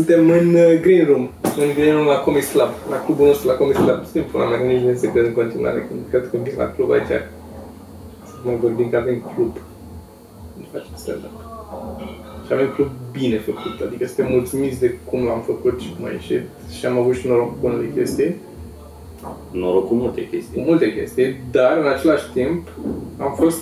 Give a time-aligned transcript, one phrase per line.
[0.00, 1.24] Suntem în uh, Green Room,
[1.64, 4.04] în Green Room la Comics Club, la clubul nostru la Comics Club.
[4.12, 6.72] Sunt pula mea, că nici nu se cred în continuare, când cred că vin la
[6.74, 7.14] club aici.
[8.28, 9.52] Să mai vorbim că avem club.
[10.58, 11.34] Nu facem stand-up.
[12.46, 16.10] Și avem club bine făcut, adică suntem mulțumiți de cum l-am făcut și cum a
[16.10, 16.44] ieșit.
[16.78, 18.36] Și am avut și noroc bun de chestii,
[19.50, 20.64] Noroc cu multe cu chestii.
[20.66, 22.68] multe chestii, dar în același timp
[23.18, 23.60] am fost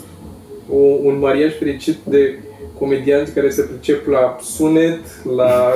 [0.71, 2.39] o, un mariaj fericit de
[2.79, 5.73] comedianți care se pricep la sunet, la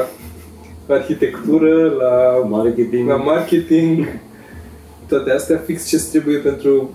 [0.88, 3.08] arhitectură, la Marketing.
[3.08, 4.06] la marketing,
[5.08, 6.90] toate astea fix ce trebuie pentru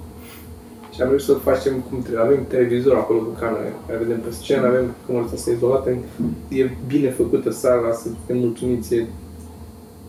[0.93, 2.21] și am reușit să facem cum trebuie.
[2.23, 5.89] Avem televizor acolo cu camere, care vedem pe scenă, avem camera asta izolată,
[6.47, 8.95] e bine făcută sala, să suntem mulțumiți.
[8.95, 9.05] e-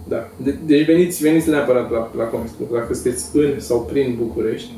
[0.09, 0.29] Da.
[0.37, 2.69] De- deci veniți, veniți neapărat la, la Comics Club.
[2.73, 4.73] Dacă sunteți în sau prin București,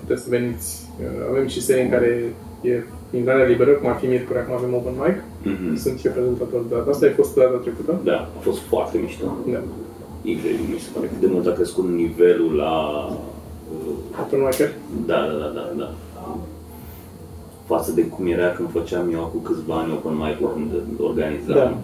[0.00, 0.86] puteți să veniți.
[1.30, 2.82] Avem și serii în care e
[3.16, 5.16] intrarea liberă, cum ar fi miercuri, acum avem open mic.
[5.52, 5.76] Mhm.
[5.76, 8.00] Sunt și eu prezentator de data asta, ai fost data trecută.
[8.04, 9.24] Da, a fost foarte mișto.
[9.52, 9.60] Da.
[10.22, 12.72] Incredibil, mi se pare cât de mult a crescut nivelul la...
[13.72, 14.70] uh, Open micer.
[15.06, 15.94] Da, da, da, da, da.
[17.66, 20.70] Față de cum era când făceam eu acum câțiva ani open mic când
[21.00, 21.54] organizam.
[21.54, 21.76] Da.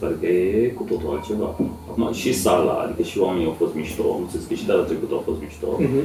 [0.00, 1.48] Se pare că e cu totul altceva.
[1.90, 5.12] Acum, și sala, adică și oamenii au fost mișto, am înțeles că și data trecută
[5.14, 6.02] au fost mișto, Mhm.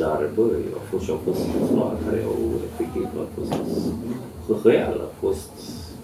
[0.00, 0.44] dar, bă,
[0.78, 2.38] au fost și au fost câțiva care au,
[2.70, 3.52] efectiv, a fost
[4.48, 5.48] hăhăială, a fost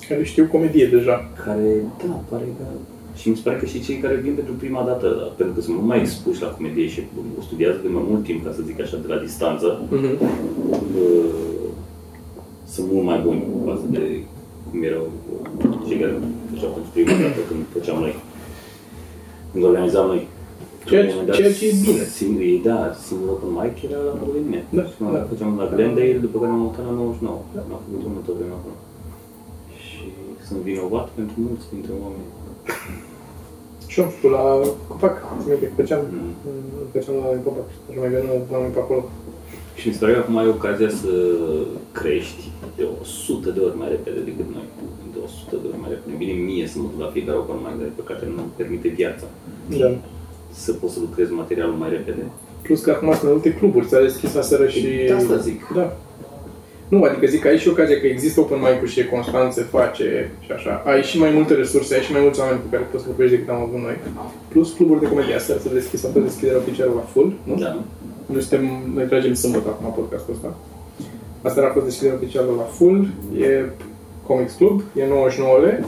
[0.08, 1.16] Care știu comedie deja.
[1.44, 1.68] care,
[2.06, 2.64] da, pare că...
[3.18, 5.60] Și mi se pare că și cei care vin pentru prima dată, da, pentru că
[5.60, 7.00] sunt mult mai expuși la comedie și
[7.38, 10.12] o studiază de mai mult timp, ca să zic așa, de la distanță, Mhm.
[11.02, 11.34] uh,
[12.74, 14.02] sunt mult mai buni față de
[14.70, 15.04] cum erau
[15.86, 16.14] cei care
[16.50, 18.14] făceau pentru prima dată când făceam noi,
[19.52, 20.22] când organizam noi.
[20.88, 22.02] Ceea La un ce- moment dat, ceea ce e bine.
[22.20, 24.62] Singur, da, singurul open mic era la Polonia.
[24.78, 25.20] Da, Și mă da.
[25.30, 27.38] făceam la Glendale, după care m-am mutat la 99.
[27.74, 28.76] Am făcut o multă vreme acolo.
[29.82, 30.00] Și
[30.48, 32.28] sunt vinovat pentru mulți dintre oameni.
[33.90, 34.42] Și eu am făcut la
[34.88, 35.14] Copac.
[35.40, 36.32] Țin minte că făceam, Mm.
[36.94, 37.66] făceam la Copac.
[37.92, 39.02] Și mai veneam la noi pe acolo.
[39.78, 41.10] Și mi se pare că acum ai ocazia să
[41.98, 42.42] crești
[42.76, 44.66] de 100 de ori mai repede decât noi.
[45.12, 46.14] De 100 de ori mai repede.
[46.22, 48.88] Bine mie să mă duc la fiecare open mic, dar pe care nu îmi permite
[49.00, 49.26] viața
[49.82, 49.88] Da.
[50.64, 52.22] să pot să lucrez materialul mai repede.
[52.64, 54.80] Plus că acum sunt multe cluburi, s-a deschis aseară și...
[55.06, 55.60] De asta zic.
[55.74, 55.86] Da.
[56.88, 59.62] Nu, adică zic că ai și ocazia că există open mic și e constant, se
[59.62, 60.82] face și așa.
[60.86, 63.34] Ai și mai multe resurse, ai și mai mulți oameni cu care poți să vorbești
[63.36, 63.96] decât am avut noi.
[64.48, 65.34] Plus cluburi de comedie.
[65.34, 67.54] Aseară s-a deschis, a fost deschiderea oficială la full, nu?
[67.64, 67.82] Da.
[68.26, 70.54] Noi suntem, noi tragem sâmbătă acum podcastul ăsta.
[71.42, 73.06] Asta a fost deschiderea oficială la full,
[73.40, 73.64] e
[74.26, 75.84] Comics Club, e 99 lei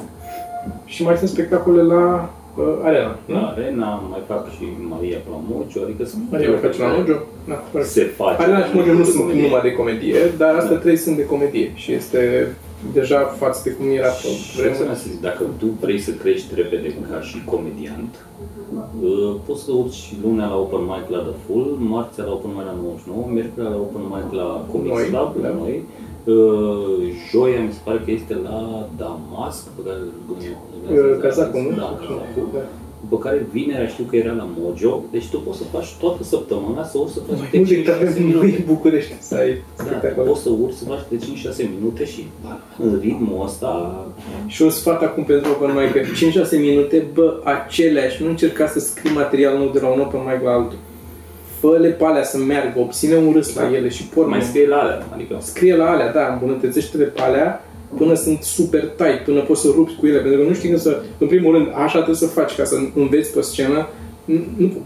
[0.84, 3.19] și mai sunt spectacole la uh, Arena.
[3.26, 6.87] La Arena mai fac și Maria pe la Mocio, adică sunt Maria o face la
[6.88, 7.16] Mojo?
[7.49, 7.88] Da, corect.
[7.91, 8.43] Se face.
[8.43, 9.43] Arena și Mojo nu sunt comedie.
[9.43, 10.81] numai de comedie, dar astea Da.
[10.82, 12.20] trei sunt de comedie și este
[12.93, 14.78] deja față de cum era pe Și vremea.
[14.78, 18.12] vreau să zic, dacă tu vrei să crești repede ca și comediant,
[19.03, 22.65] uh, poți să urci lunea la open mic la The Full, marțea la open mic
[22.71, 25.55] la 99, miercuri la open mic la Comics Noi, Club, la da.
[25.62, 25.77] noi,
[26.25, 26.99] uh,
[27.31, 29.99] joia mi se pare că este la Damasc, pe care
[30.93, 31.71] Uh, Cazacul, nu?
[31.77, 32.47] Da, Cazacul.
[32.55, 32.62] Da.
[33.00, 36.84] După care vinerea știu că era la Mojo, deci tu poți să faci toată săptămâna
[36.84, 38.36] să urci să faci Mai de mult decât 5-6 avem minute.
[38.38, 40.28] noi în București să ai Da, spectacole.
[40.28, 42.26] poți să urci să faci de 5-6 minute și
[42.78, 43.70] în ritmul ăsta
[44.46, 46.00] Și un sfat acum pentru open mic, că
[46.56, 50.43] 5-6 minute, bă, aceleași, nu încerca să scrii material nou de la un open mic
[50.44, 50.78] la altul.
[51.61, 54.31] Fă-le pe alea să meargă, obține un râs la ele și porni.
[54.31, 57.62] mai scrie la alea, adică scrie la alea, da, îmbunătățește-le pe alea
[57.96, 60.81] până sunt super tight, până poți să rupi cu ele, pentru că nu știi când
[60.81, 63.88] să, în primul rând, așa trebuie să faci ca să înveți pe scenă,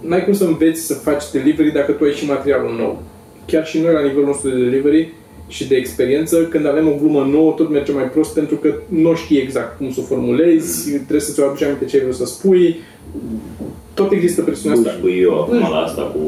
[0.01, 3.03] nu ai cum să înveți să faci delivery dacă tu ai și materialul nou.
[3.47, 5.15] Chiar și noi la nivelul nostru de delivery
[5.49, 9.15] și de experiență, când avem o glumă nouă, tot merge mai prost pentru că nu
[9.15, 12.25] știi exact cum să o formulezi, trebuie să-ți o aduci aminte ce ai vrut să
[12.25, 12.77] spui.
[13.95, 14.99] Tot există presiunea asta.
[15.01, 16.21] Băi, eu acum la asta cu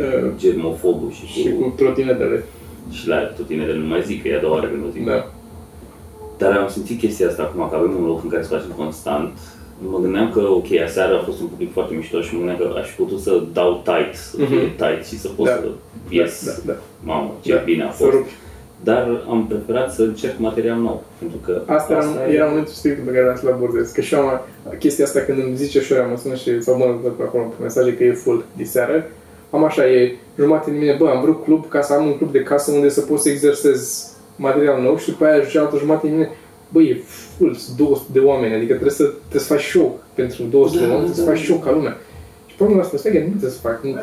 [0.00, 2.44] Uh, germofobul și și cu, cu trotinetele.
[2.90, 5.04] și la tot tinere nu mai zic, că e a doua oară când o zic.
[5.04, 5.32] Da.
[6.40, 9.30] Dar am simțit chestia asta acum, că avem un loc în care să facem constant.
[9.92, 12.78] Mă gândeam că, ok, aseară a fost un public foarte mișto și mă gândeam că
[12.78, 14.76] aș fi putut să dau tight, să fie Mhm.
[14.82, 15.52] tight și să pot Da.
[15.52, 15.68] să
[16.08, 16.44] ies.
[16.44, 16.78] Da, da, da.
[17.12, 18.12] Mamă, ce Da, bine a să fost.
[18.16, 18.30] rupi.
[18.84, 21.02] dar am preferat să încerc material nou.
[21.18, 23.90] Pentru că Asta era, e- era momentul strict pe care vreau să-l abordez.
[23.90, 24.40] Că și eu am
[24.78, 27.42] chestia asta când îmi zice și ori mă sună și sau mă rog pe acolo
[27.44, 29.04] pe mesaje că e full diseară.
[29.50, 32.32] Am așa, e jumate din mine, bă, am vrut club ca să am un club
[32.32, 34.09] de casă unde să pot să exersez
[34.40, 36.30] material nou și după aia cealaltă jumate din mine,
[36.72, 36.94] bă, e
[37.36, 40.84] full, sunt 200 de oameni, adică trebuie să, trebuie să faci show pentru 200 de
[40.86, 41.36] Da, oameni, trebuie să da.
[41.36, 41.94] faci show ca lumea.
[42.48, 43.94] Și pe urmă asta, stai că nu trebuie să fac, nu,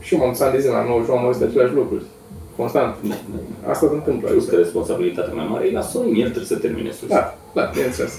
[0.00, 2.04] și eu m-am dus ani de zi la 9 și am auzit aceleași lucruri.
[2.56, 2.94] Constant.
[3.02, 3.14] Da,
[3.64, 3.70] da.
[3.70, 4.28] Asta se întâmplă.
[4.28, 4.56] Plus adică.
[4.56, 7.08] că responsabilitatea mai mare e la Sorin, el trebuie să termine sus.
[7.08, 8.12] Da, da, bineînțeles.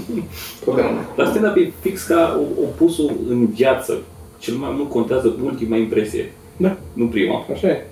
[0.64, 1.00] Totdeauna.
[1.16, 3.98] Dar stand-up e fix ca opusul în viață.
[4.38, 7.44] Cel mai mult contează ultima impresie, Da, nu prima.
[7.52, 7.86] așa e.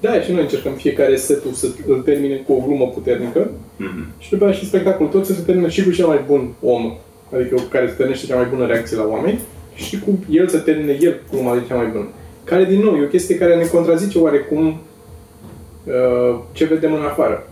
[0.00, 4.06] Da, și noi încercăm fiecare setul să îl termine cu o glumă puternică Mhm.
[4.18, 6.94] și după aceea și spectacolul tot să se termine și cu cel mai bun om,
[7.34, 9.40] adică cu care se terminește cea mai bună reacție la oameni
[9.74, 12.08] și cu el să termine el gluma de cea mai bună.
[12.44, 17.48] Care, din nou, e o chestie care ne contrazice oarecum uh, ce vedem în afară.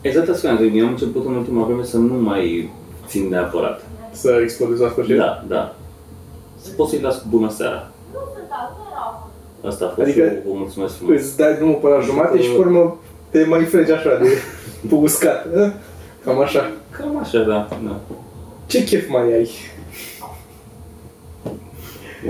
[0.00, 2.70] Exact asta spuneam, că eu am început în ultima vreme să nu mai
[3.06, 3.84] țin neapărat.
[4.12, 5.16] Să explodezi la sfârșit.
[5.16, 5.76] Da, da.
[6.60, 7.90] Să pot să-i las cu bună seara.
[9.66, 11.20] Asta a fost Adică- adică, eu vă mulțumesc frumos.
[11.20, 12.98] Îți dai drumul până la jumate și pe urmă
[13.30, 14.28] te mai fregi așa de
[14.88, 15.46] pe uscat.
[15.56, 15.70] eh?
[16.24, 16.70] Cam așa.
[16.90, 17.68] Cam așa, da.
[17.84, 18.00] da.
[18.66, 19.48] Ce chef mai ai?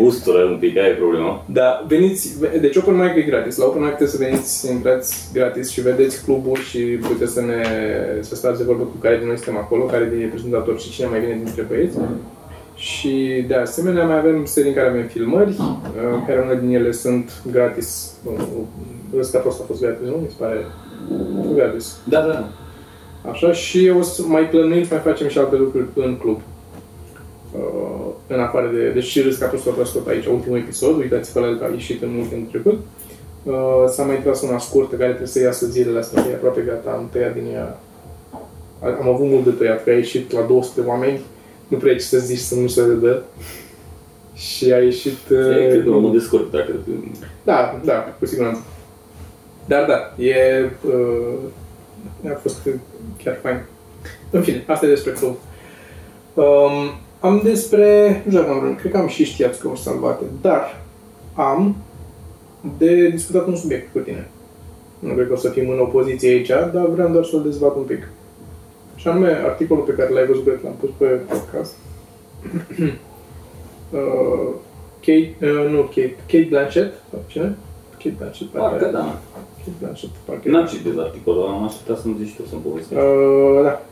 [0.00, 1.44] Ustură un pic, aia e problema.
[1.52, 3.56] Da, veniți, deci Open Mic e gratis.
[3.56, 7.62] La Open Mic trebuie să veniți, intrați gratis și vedeți clubul și puteți să ne
[8.20, 10.90] să stați de vorbă cu care din noi suntem acolo, care din e prezentator și
[10.90, 11.96] cine mai vine dintre băieți.
[12.82, 16.92] Și de asemenea mai avem serii în care avem filmări, uh, care unele din ele
[16.92, 18.12] sunt gratis.
[19.18, 20.16] Ăsta prost a fost gratis, nu?
[20.16, 20.66] Mi se pare
[21.54, 21.96] gratis.
[22.08, 22.48] Da, da, da.
[23.30, 26.40] Așa, și o să mai plănuim să mai facem și alte lucruri în club.
[27.56, 28.90] Uh, în afară de...
[28.90, 31.64] Deci și râs că a fost tot, tot aici, ultimul episod, uitați-vă la el că
[31.64, 32.80] a ieșit în weekend trecut.
[33.42, 36.90] Uh, s-a mai tras una scurtă care trebuie să iasă zilele astea, e aproape gata,
[36.90, 37.80] am tăiat din ea.
[39.00, 41.20] Am avut mult de tăiat, că a ieșit la 200 de oameni,
[41.72, 43.22] nu prea ai ce să zici să nu se redă.
[44.34, 45.18] Și a ieșit...
[45.30, 46.72] uh, E, cred că mă descurc dacă...
[47.44, 48.62] da, da, cu siguranță.
[49.66, 50.70] Dar da, e...
[50.86, 52.68] Uh, a fost
[53.22, 53.60] chiar fain.
[54.30, 55.36] În fine, asta e despre club.
[56.34, 56.72] Um,
[57.20, 58.10] am despre...
[58.24, 60.82] Nu știu dacă am vrut, cred că am și știați că o să salvate, dar
[61.34, 61.76] am
[62.78, 64.28] de discutat un subiect cu tine.
[64.98, 67.82] Nu cred că o să fim în opoziție aici, dar vreau doar să-l dezbat un
[67.82, 68.08] pic.
[69.02, 71.74] Și anume, articolul pe care l-ai văzut, că l-am pus pe podcast.
[73.90, 74.48] uh,
[75.00, 77.56] Kate, uh, nu Kate, Kate Blanchett, sau cine?
[77.96, 79.18] Kate Blanchett, Parcă da.
[79.58, 83.02] Kate Blanchett, parcă N-am citit articolul, am așteptat să-mi zici tu să-mi povestești.
[83.04, 83.82] Uh, da.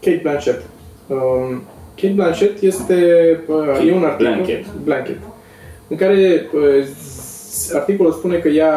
[0.00, 0.62] Kate Blanchett.
[1.06, 1.62] Um,
[1.94, 2.94] Kate Blanchett este
[3.46, 4.66] uh, Kate e un articol Blanchett.
[4.84, 5.20] Blanchett
[5.88, 6.84] în care uh,
[7.48, 8.74] s- articolul spune că ea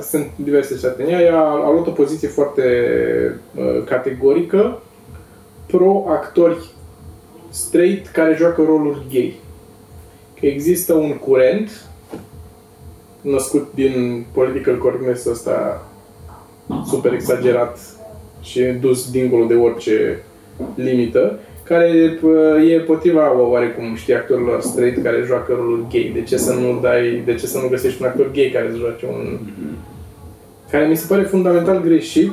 [0.00, 2.62] sunt diverse state în ea, ea a, a luat o poziție foarte
[3.54, 4.82] uh, categorică
[5.72, 6.70] pro actori
[7.48, 9.34] straight care joacă roluri gay.
[10.40, 11.86] Că există un curent
[13.20, 15.86] născut din political correctness ăsta
[16.86, 17.78] super exagerat
[18.42, 20.22] și dus dincolo de orice
[20.74, 26.10] limită, care pă, e potriva oarecum, știi, actorilor straight care joacă rolul gay.
[26.14, 28.76] De ce să nu dai, de ce să nu găsești un actor gay care să
[28.76, 29.38] joace un...
[30.70, 32.32] Care mi se pare fundamental greșit,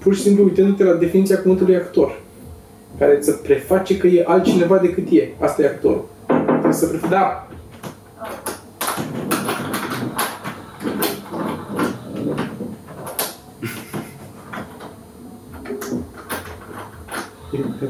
[0.00, 2.20] pur și simplu uitându-te la definiția cuvântului actor,
[2.98, 5.28] care să preface că e altcineva decât e.
[5.38, 6.04] Asta e actorul.
[6.26, 7.14] Trebuie să preface...
[7.14, 7.44] Da!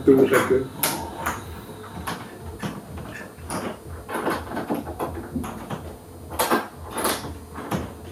[0.05, 0.55] Tu ușa că...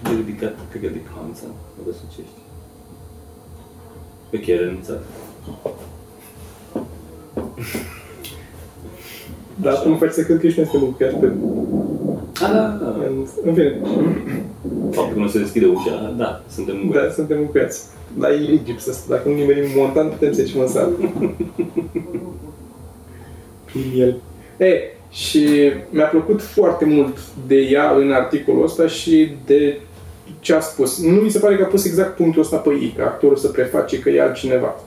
[0.02, 2.47] De ridicat, cred că de clanța, nu răsucești.
[4.30, 5.02] Pe chiar renunțat.
[9.54, 11.32] Dar tu nu faci să cred că ești este mult chiar pe...
[12.44, 13.04] A, da, da, da.
[13.06, 13.80] În, în fine,
[14.90, 17.82] Faptul că nu se deschide ușa, da, suntem în da, suntem încuiați.
[18.18, 20.92] Dar e eligibil să Dacă nu nimerim montan, putem să ieșim în sală.
[23.64, 24.16] Prin el.
[24.56, 24.80] E,
[25.10, 29.80] și mi-a plăcut foarte mult de ea în articolul ăsta și de
[30.40, 31.02] ce a spus.
[31.02, 33.48] Nu mi se pare că a pus exact punctul ăsta pe ei, că actorul să
[33.48, 34.80] preface că e altcineva.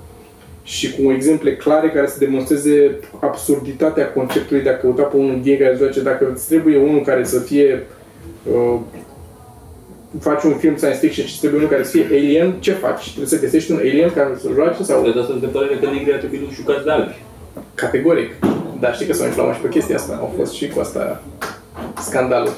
[0.63, 5.57] Și cu exemple clare care să demonstreze absurditatea conceptului de a căuta pe unul gay
[5.57, 6.01] care joace.
[6.01, 7.83] Dacă îți trebuie unul care să fie
[8.53, 8.79] uh,
[10.19, 13.03] faci un film science fiction și îți trebuie unul care să fie alien, ce faci?
[13.07, 15.85] Trebuie să găsești un alien care să joace sau Cred că asta de părere că
[15.85, 17.15] negrii ar trebui jucați de albi.
[17.73, 18.31] categoric.
[18.79, 20.17] Dar știi că s-au inflamat și pe chestia asta.
[20.19, 21.23] Au fost și cu asta
[22.01, 22.55] scandaluri.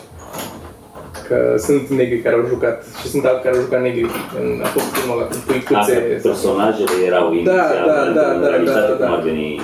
[1.27, 4.05] Că sunt negri care au jucat și sunt alți care au jucat negri.
[4.41, 5.93] În, a fost filmul ăla cu Asta, puicuțe.
[5.93, 9.05] personajele erau inițial, da, da, în da, realitate da, da.
[9.05, 9.59] cum ar veni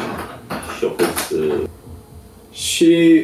[0.77, 1.63] și au fost uh,
[2.51, 3.21] Și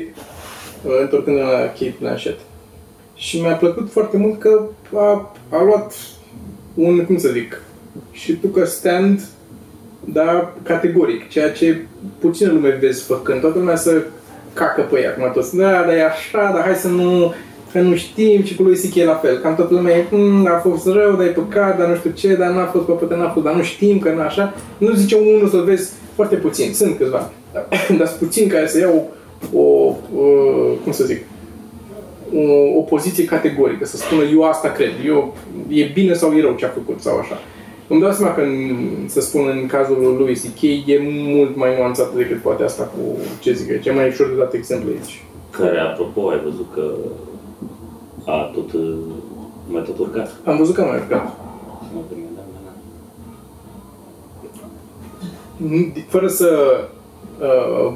[0.84, 2.40] uh, întorcând la Kate Blanchett.
[3.16, 4.62] Și mi-a plăcut foarte mult că
[4.96, 5.94] a, a luat
[6.74, 7.62] un, cum să zic,
[8.12, 9.22] și tu că stand,
[10.00, 11.86] da, categoric, ceea ce
[12.20, 13.42] puțină lume vezi făcând.
[13.42, 14.02] Toată lumea să
[14.54, 17.34] cacă pe ea, acum toți, da, dar e așa, dar hai să nu,
[17.76, 18.96] că nu știm și cu lui C.K.
[18.96, 19.38] e la fel.
[19.38, 22.36] Cam toată lumea e, "Mm, a fost rău, dar e păcat, dar nu știu ce,
[22.36, 24.54] dar n-a fost păpătă, n-a fost, dar nu știm că nu așa.
[24.78, 27.68] Nu zice unul să vezi foarte puțin, sunt câțiva, dar,
[27.98, 29.10] dar sunt puțini care să iau
[29.54, 29.94] o, o,
[30.84, 31.22] cum să zic,
[32.36, 35.36] o, o poziție categorică, să spună eu asta cred, eu,
[35.68, 37.40] e bine sau e rău ce a făcut sau așa.
[37.88, 38.78] Îmi dau seama că, în,
[39.08, 40.62] să spun, în cazul lui C.K.
[40.62, 41.00] e
[41.36, 44.54] mult mai nuanțat decât poate asta cu ce zic eu, e mai ușor de dat
[44.54, 45.24] exemplu aici.
[45.58, 46.84] care, apropo, ai văzut că
[48.26, 48.98] a tot, uh,
[49.68, 50.36] mai tot urcat.
[50.44, 51.28] Am văzut că am mai urcat.
[51.84, 52.60] Și m-a gândit, da, da,
[55.94, 56.02] da.
[56.08, 56.80] Fără să
[57.40, 57.94] uh,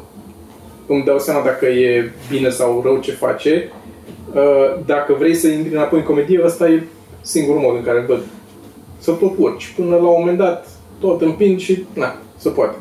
[0.87, 3.71] îmi dau seama dacă e bine sau rău ce face,
[4.33, 6.83] uh, dacă vrei să intri înapoi în comedie, ăsta e
[7.21, 8.21] singurul mod în care îl văd.
[8.97, 9.73] Să tot urci.
[9.75, 10.67] Până la un moment dat,
[10.99, 12.75] tot împing și, na, se poate.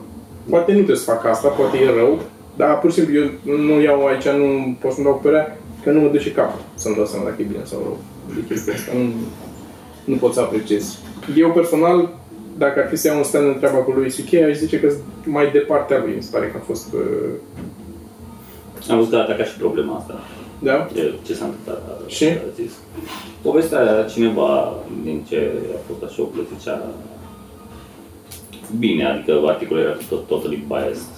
[0.51, 2.19] Poate nu trebuie să fac asta, poate e rău,
[2.57, 5.91] dar pur și simplu eu nu iau aici, nu pot să-mi dau cu părerea, că
[5.91, 7.99] nu mă duce capul să-mi dau seama dacă e bine sau rău.
[8.35, 8.93] de chestia asta.
[8.97, 9.11] Nu,
[10.05, 10.99] nu pot să apreciez.
[11.37, 12.09] Eu personal,
[12.59, 14.93] dacă ar fi să iau un stand în treaba cu lui C.K., aș zice că
[15.25, 16.93] mai departe a lui, mi se pare că a fost...
[16.93, 17.01] Uh,
[18.91, 20.21] Am văzut că a atacat și problema asta.
[20.59, 20.89] da?
[20.95, 21.77] Ce, ce s-a întâmplat?
[21.89, 22.25] a- Și?
[22.25, 22.73] A zis.
[23.43, 26.83] Povestea aia, cineva din ce a fost așa o zicea
[28.79, 31.18] bine, adică articolul era tot, totally biased și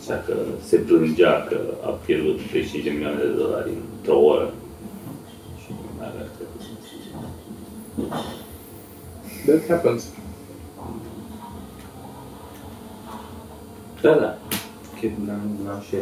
[0.00, 4.52] zicea că se plângea că a pierdut 35 de milioane de dolari într-o oră.
[5.64, 6.78] Și mai avea cred că sunt-
[9.46, 10.04] That happens.
[14.02, 14.38] Da, da.
[14.94, 15.96] Ok, n-am, n-am și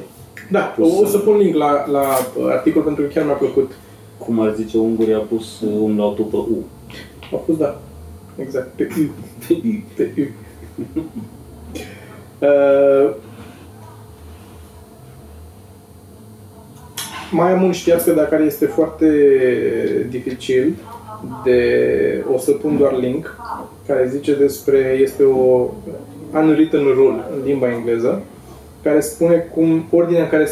[0.50, 2.00] Da, o, o să pun link la, la
[2.38, 3.72] uh, articol pentru că chiar mi-a plăcut.
[4.18, 6.64] Cum ar zice Ungurii, a pus uh, umlautul pe U.
[7.32, 7.80] A fost, da,
[8.36, 9.10] exact, pe U.
[9.96, 10.24] Pe U.
[12.42, 13.14] Uh,
[17.32, 19.06] mai am un știați că care este foarte
[20.08, 20.74] dificil
[21.44, 23.36] de o să pun doar link
[23.86, 25.68] care zice despre este o
[26.34, 28.22] unwritten rule în limba engleză
[28.82, 30.48] care spune cum ordinea în care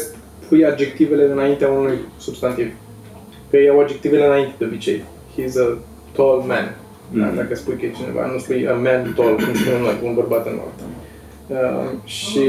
[0.47, 2.71] pui adjectivele înaintea unui substantiv.
[3.49, 5.03] Că iau adjectivele înainte de obicei.
[5.37, 5.77] He's a
[6.15, 6.75] tall man.
[7.13, 7.35] Da, Mhm.
[7.35, 10.13] dacă spui că e cineva, nu spui a man tall, cum spunem noi, cu un
[10.13, 10.77] bărbat înalt.
[11.51, 11.57] Uh,
[12.05, 12.41] și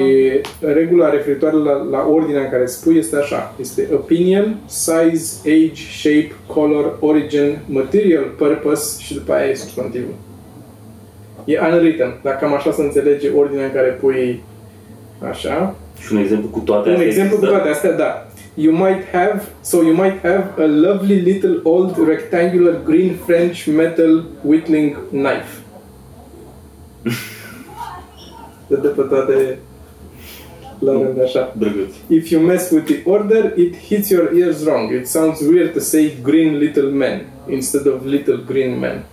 [0.61, 3.55] regula referitoare la, la ordinea în care spui este așa.
[3.61, 10.15] Este opinion, size, age, shape, color, origin, material, purpose și după aia e substantivul.
[11.45, 12.19] E unwritten.
[12.23, 14.43] Dacă cam așa se înțelege ordinea în care pui
[15.31, 15.75] așa.
[16.01, 17.59] Și un exemplu cu toate Un astea exemplu cu există?
[17.59, 18.27] toate astea, da.
[18.55, 24.25] You might have, so you might have a lovely little old rectangular green French metal
[24.43, 25.61] whittling knife.
[28.73, 29.59] Dă de pe toate
[30.79, 31.55] la rând așa.
[31.59, 31.95] Drăguț.
[32.09, 34.93] If you mess with the order, it hits your ears wrong.
[34.93, 39.05] It sounds weird to say green little man instead of little green man.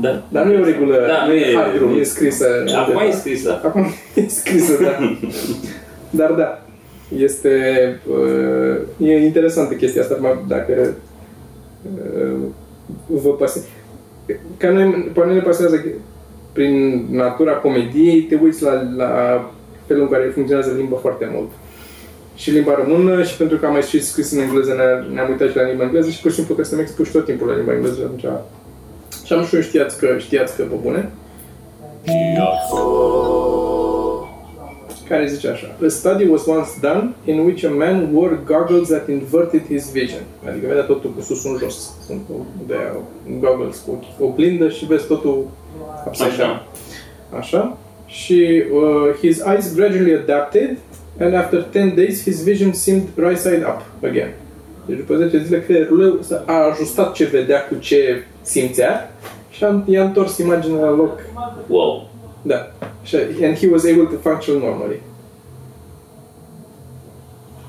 [0.00, 0.22] Da.
[0.28, 2.46] Dar nu e o regulă, Da, nu e e- hard rule, nu e scrisă.
[2.76, 3.60] Acum e scrisă.
[3.64, 5.16] Acum e scrisă, da.
[6.10, 6.62] Dar da,
[7.18, 7.50] este
[8.98, 10.94] uh, e interesantă chestia asta, mă- dacă
[11.82, 12.36] uh,
[13.06, 13.66] vă pasează.
[14.56, 15.84] Ca noi, pe noi ne pasează
[16.52, 19.10] prin natura comediei, te uiți la, la
[19.86, 21.50] felul în care funcționează limba foarte mult.
[22.34, 25.50] Și limba română și pentru că am mai și scris în engleză, ne- ne-am uitat
[25.50, 27.72] și la limba engleză și pur și simplu că suntem expuși tot timpul la limba
[27.72, 28.26] engleză și atunci...
[29.24, 31.10] Și am și eu știați că, știați că, pe bune,
[35.08, 35.66] care zice așa.
[35.84, 40.20] A study was once done in which a man wore goggles that inverted his vision.
[40.48, 41.92] Adică vedea totul cu sus în jos.
[42.06, 42.20] Sunt
[42.66, 42.74] de
[43.40, 45.46] goggles cu oglindă și vezi totul
[46.06, 46.50] upside down.
[46.50, 46.66] Așa.
[47.38, 47.76] Așa.
[48.06, 50.76] Și uh, his eyes gradually adapted
[51.20, 54.32] and after 10 days his vision seemed right side up again.
[54.86, 59.12] Deci după 10 zile creierul lui s- a ajustat ce vedea cu ce simțea
[59.50, 61.18] și a, i-a întors imaginea la loc.
[61.66, 62.08] Wow.
[62.46, 62.72] Da.
[63.02, 65.00] Și, and he was able to function normally.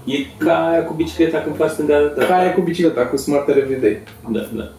[0.05, 3.97] E ca aia cu bicicleta când faci stânga Ca aia cu bicicleta, cu Smarter Everyday,
[4.31, 4.71] Da, da.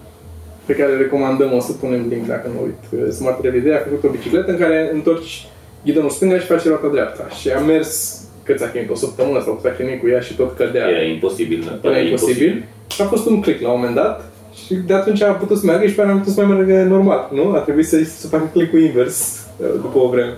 [0.67, 3.12] pe care recomandăm, o să punem link dacă nu uit.
[3.12, 5.47] Smarter Everyday a făcut o bicicletă în care întorci
[5.85, 7.28] ghidonul stânga și faci roata dreapta.
[7.40, 10.35] Și a mers cât s-a chinuit, o săptămână sau cât s-a chinuit cu ea și
[10.35, 10.88] tot cădea.
[10.88, 11.81] Era imposibil.
[11.83, 12.64] Era imposibil.
[12.87, 14.33] Și a fost un click la un moment dat
[14.64, 16.83] și de atunci a putut să meargă și pe aia a putut să mai meargă
[16.83, 17.52] normal, nu?
[17.52, 20.36] A trebuit să, să facă click-ul invers uh, după o vreme.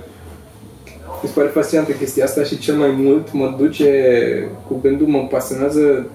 [1.23, 3.89] Mi se pare fascinantă chestia asta și cel mai mult mă duce
[4.67, 6.07] cu gândul, mă pasionează,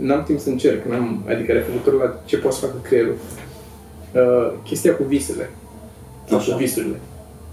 [0.00, 3.14] n-am timp să încerc, n-am, adică referitor la ce poate să facă creierul.
[4.14, 5.50] Uh, chestia cu visele.
[6.36, 6.52] Așa.
[6.52, 6.96] Cu visurile.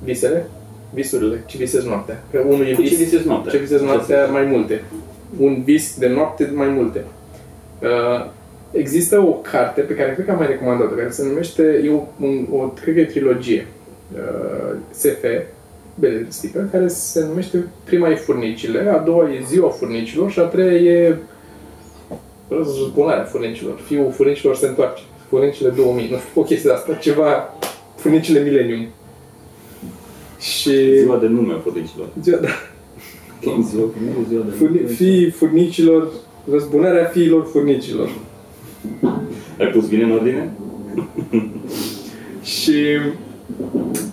[0.04, 0.50] Visele?
[0.94, 1.44] Visurile.
[1.46, 2.24] Ce visezi noaptea?
[2.32, 3.52] Că unul e Cu ce vis, visezi noaptea?
[3.52, 4.84] ce visezi noaptea mai multe.
[5.38, 7.04] Un vis de noapte mai multe.
[7.82, 8.30] Uh,
[8.72, 12.02] există o carte pe care cred că am mai recomandat-o, care se numește, e o,
[12.20, 13.81] un, o cred că e trilogie, uh,
[14.92, 15.24] SF,
[15.96, 20.44] Bele Stipe, care se numește prima e Furnicile, a doua e Ziua Furnicilor și a
[20.44, 21.18] treia e
[22.48, 23.80] Răzbunarea Furnicilor.
[23.86, 25.04] Fiul Furnicilor se întoarce.
[25.30, 27.58] Furnicile 2000, nu știu, o chestie de asta, ceva,
[27.96, 28.88] Furnicile Millennium.
[30.40, 31.00] Și...
[31.00, 32.08] Ziua de nume a furnicilor.
[32.22, 32.48] Ziua, da.
[33.70, 33.90] Ziua,
[34.28, 36.12] ziua de Furni, fii furnicilor,
[36.52, 38.10] răzbunarea fiilor furnicilor.
[39.60, 40.52] Ai pus bine în ordine?
[42.44, 42.74] Și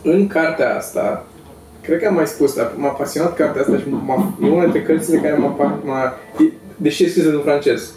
[0.03, 1.27] în cartea asta,
[1.83, 4.83] cred că am mai spus, dar m-a pasionat cartea asta și m-a, e una dintre
[4.83, 6.15] cărțile care m-a, pa- m-a
[6.45, 7.93] e- deși e scrisă în francez,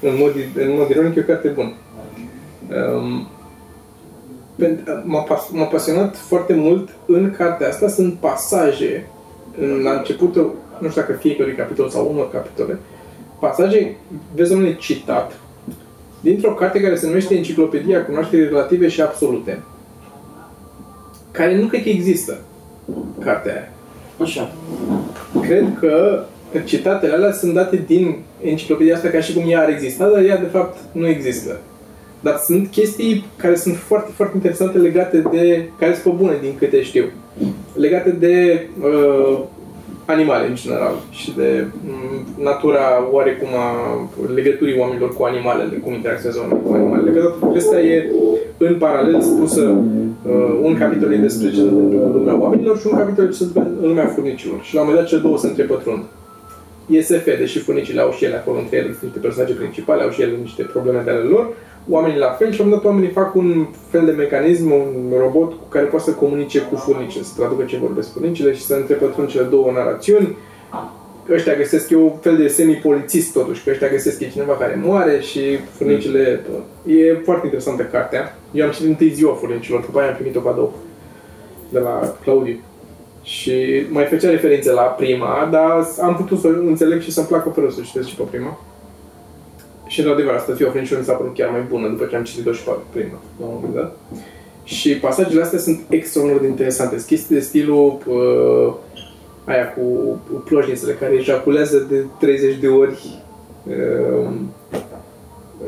[0.00, 1.72] în mod, în mod ironic, e o carte bună.
[2.94, 3.28] Um,
[4.56, 9.06] pen- m-a, pas- m-a pasionat foarte mult în cartea asta, sunt pasaje
[9.60, 12.78] în, la începutul, nu știu dacă fiecare capitol sau unor capitole,
[13.38, 13.96] pasaje,
[14.34, 15.32] vezi domnule, citat,
[16.20, 19.62] dintr-o carte care se numește Enciclopedia Cunoașterii Relative și Absolute,
[21.36, 22.38] care nu cred că există,
[23.18, 23.68] cartea aia.
[24.20, 24.52] Așa.
[25.40, 26.24] Cred că
[26.64, 30.38] citatele alea sunt date din enciclopedia asta ca și cum ea ar exista, dar ea
[30.38, 31.60] de fapt nu există.
[32.20, 36.54] Dar sunt chestii care sunt foarte, foarte interesante legate de, care sunt pe bune din
[36.58, 37.04] câte știu,
[37.74, 39.38] legate de uh,
[40.04, 43.70] animale în general și de mm, natura oarecum a
[44.34, 47.10] legăturii oamenilor cu animalele, cum interacționează oamenii cu animalele.
[47.10, 48.10] Că toată chestia e
[48.58, 49.84] în paralel spusă
[50.26, 53.28] uh, un capitol e despre ce se întâmplă în lumea oamenilor și un capitol e
[53.28, 54.58] ce se întâmplă în lumea furnicilor.
[54.62, 56.02] Și la un moment dat cele două se întrepătrund.
[56.86, 60.36] ISF, deși furnicile au și ele acolo între ele niște personaje principale, au și ele
[60.42, 61.54] niște probleme de ale lor,
[61.88, 65.18] oamenii la fel și la un moment dat oamenii fac un fel de mecanism, un
[65.18, 68.74] robot cu care poate să comunice cu furnice, să traducă ce vorbesc furnicile și să
[68.74, 70.36] întrepătrund cele două narațiuni.
[71.30, 75.20] Ăștia găsesc eu un fel de semi-polițist totuși, că ăștia găsesc e cineva care moare
[75.20, 75.40] și
[75.76, 76.40] furnicile...
[76.86, 78.38] E foarte interesantă cartea.
[78.52, 80.74] Eu am citit întâi ziua furnicilor, după aia am primit-o cadou
[81.68, 82.58] de la Claudiu.
[83.22, 87.70] Și mai făcea referințe la prima, dar am putut să înțeleg și să-mi placă fără
[87.70, 88.58] să citesc și pe prima.
[89.86, 92.52] Și într-adevăr, asta Fia French mi s-a părut chiar mai bună după ce am citit-o
[92.52, 93.96] și pe prima, la un moment dat.
[94.64, 96.94] Și pasajele astea sunt extraordinar de interesante.
[96.94, 98.74] Sunt chestii de stilul uh,
[99.46, 99.82] aia cu
[100.44, 103.22] plojnițele care ejaculează de 30 de ori
[103.64, 104.28] uh,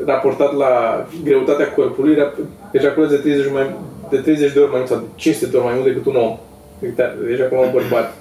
[0.05, 3.75] raportat la greutatea corpului, rap- ejaculează de 30, mai,
[4.09, 6.15] de 30 de ori mai mult sau de 500 de ori mai mult decât un
[6.15, 6.37] om.
[6.81, 8.13] Uite, deja cum un bărbat.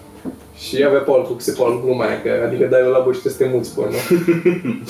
[0.58, 3.28] Și avea Paul cu se Paul gluma aia, că, adică dai o labă și te
[3.28, 3.96] să te muți pe urmă.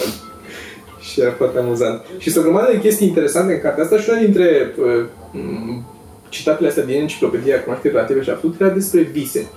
[1.07, 2.05] și era foarte amuzant.
[2.19, 5.85] Și sunt o grămadă de chestii interesante în cartea asta și una dintre uh, m,
[6.29, 9.51] citatele astea din enciclopedia Cunoașterii Relative și Absolut era despre vise.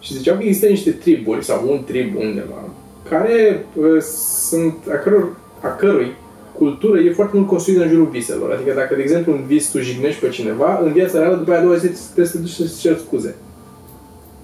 [0.00, 2.68] Și ziceau că există niște triburi sau un trib undeva
[3.10, 4.00] care uh,
[4.48, 6.12] sunt, a, căror, a cărui
[6.56, 8.52] cultură e foarte mult construită în jurul viselor.
[8.52, 11.60] Adică dacă, de exemplu, în vis tu jignești pe cineva, în viața reală, după aia
[11.60, 13.34] a doua zi trebuie să te duci să-ți ceri scuze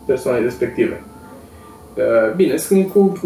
[0.06, 1.02] persoanei respective.
[1.94, 3.18] Uh, Bine, sunt cu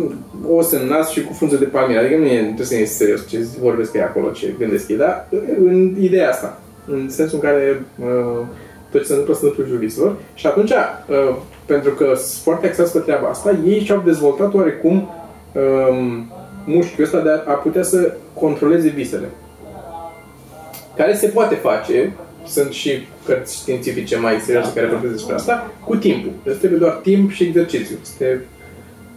[0.48, 2.86] os în nas și cu frunze de palmier, adică nu e, nu trebuie să iei
[2.86, 7.38] serios ce vorbesc ei acolo, ce gândesc ei, dar uh, în ideea asta, în sensul
[7.42, 8.46] în care uh,
[8.90, 10.16] tot ce se întâmplă se întâmplă în jurul viselor.
[10.34, 15.14] Și atunci, uh, pentru că sunt foarte axați pe treaba asta, ei și-au dezvoltat oarecum
[15.52, 16.32] um,
[16.64, 19.28] mușchiul ăsta de a, a putea să controleze visele.
[20.96, 22.12] Care se poate face,
[22.46, 22.90] sunt și
[23.26, 26.30] cărți științifice mai serioase care vorbesc despre asta, cu timpul.
[26.44, 27.96] Deci trebuie doar timp și exercițiu.
[28.02, 28.38] Să te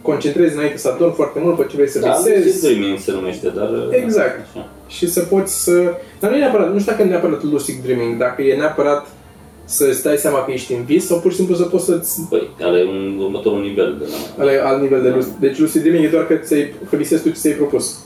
[0.02, 3.12] concentrezi înainte să adormi foarte mult pe ce vrei să Da, visezi lucid dreaming se
[3.12, 3.68] numește, dar...
[3.90, 4.40] Exact.
[4.50, 4.68] Așa.
[4.88, 5.94] și să poți să...
[6.20, 9.06] Dar nu e neapărat, nu știu dacă e neapărat lucid dreaming, dacă e neapărat
[9.64, 12.48] să-ți dai seama că ești în vis sau pur și simplu să poți să-ți Păi,
[12.62, 14.04] are un următorul nivel de
[14.36, 14.42] la...
[14.42, 15.32] Ale alt nivel de lucid.
[15.40, 17.98] Deci lucid dreaming e doar că, ți-ai, că visezi tu ce ți-ai propus.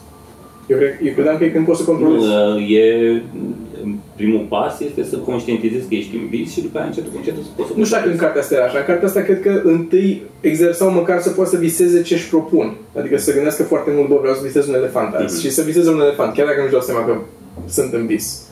[0.67, 2.27] Eu, cred, eu credeam că e când poți să Nu, controlezi.
[2.27, 3.23] uh, e...
[4.17, 7.43] Primul pas este să conștientizezi că ești în vis și după aia încetul cu încetul
[7.43, 7.75] să poți să...
[7.77, 8.79] Nu știu dacă în cartea asta era așa.
[8.79, 12.77] În cartea asta cred că întâi exersau măcar să poată să viseze ce își propun.
[12.99, 15.35] Adică să gândească foarte mult, bă, vreau să visez un elefant azi.
[15.35, 15.43] Mhm.
[15.43, 17.17] Și să viseze un elefant, chiar dacă nu-și dau seama că
[17.67, 18.43] sunt în vis.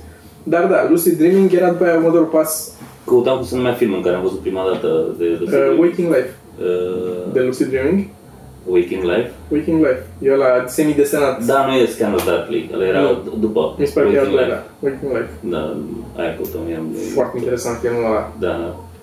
[0.42, 2.72] Dar da, lucid dreaming era după aia următorul pas,
[3.06, 4.88] Căutam cum se numea filmul în care am văzut prima dată
[5.18, 5.28] de...
[5.50, 8.04] de uh, Waking Life uh, de lucid dreaming.
[8.68, 9.30] Waking Life?
[9.52, 10.02] Waking Life.
[10.22, 11.44] E ăla semi-desenat.
[11.44, 13.38] Da, nu e Scandal Darkly, ăla era Nu.
[13.40, 14.46] după Mi se pare că e al Waking Life.
[14.46, 14.66] doilea.
[14.84, 15.32] Waking Life.
[15.54, 15.62] Da,
[16.20, 16.86] aia căutăm, i-am...
[17.14, 18.32] Foarte interesant filmul ăla.
[18.38, 18.52] Da,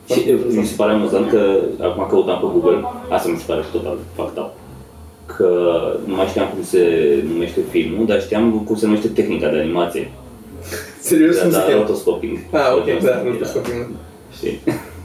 [0.10, 1.42] și e, mi se pare amuzant că
[1.82, 4.52] acum căutam pe Google, asta mi se pare total fucked up,
[5.36, 5.50] că
[6.06, 6.84] nu mai știam cum se
[7.32, 10.12] numește filmul, dar știam cum se numește tehnica de animație.
[11.10, 11.82] Serios, Da, cum se da, cheamă?
[11.82, 12.38] rotoscoping.
[12.52, 13.86] Ah, ok, da, Era- rotoscoping.
[14.38, 14.60] Știi?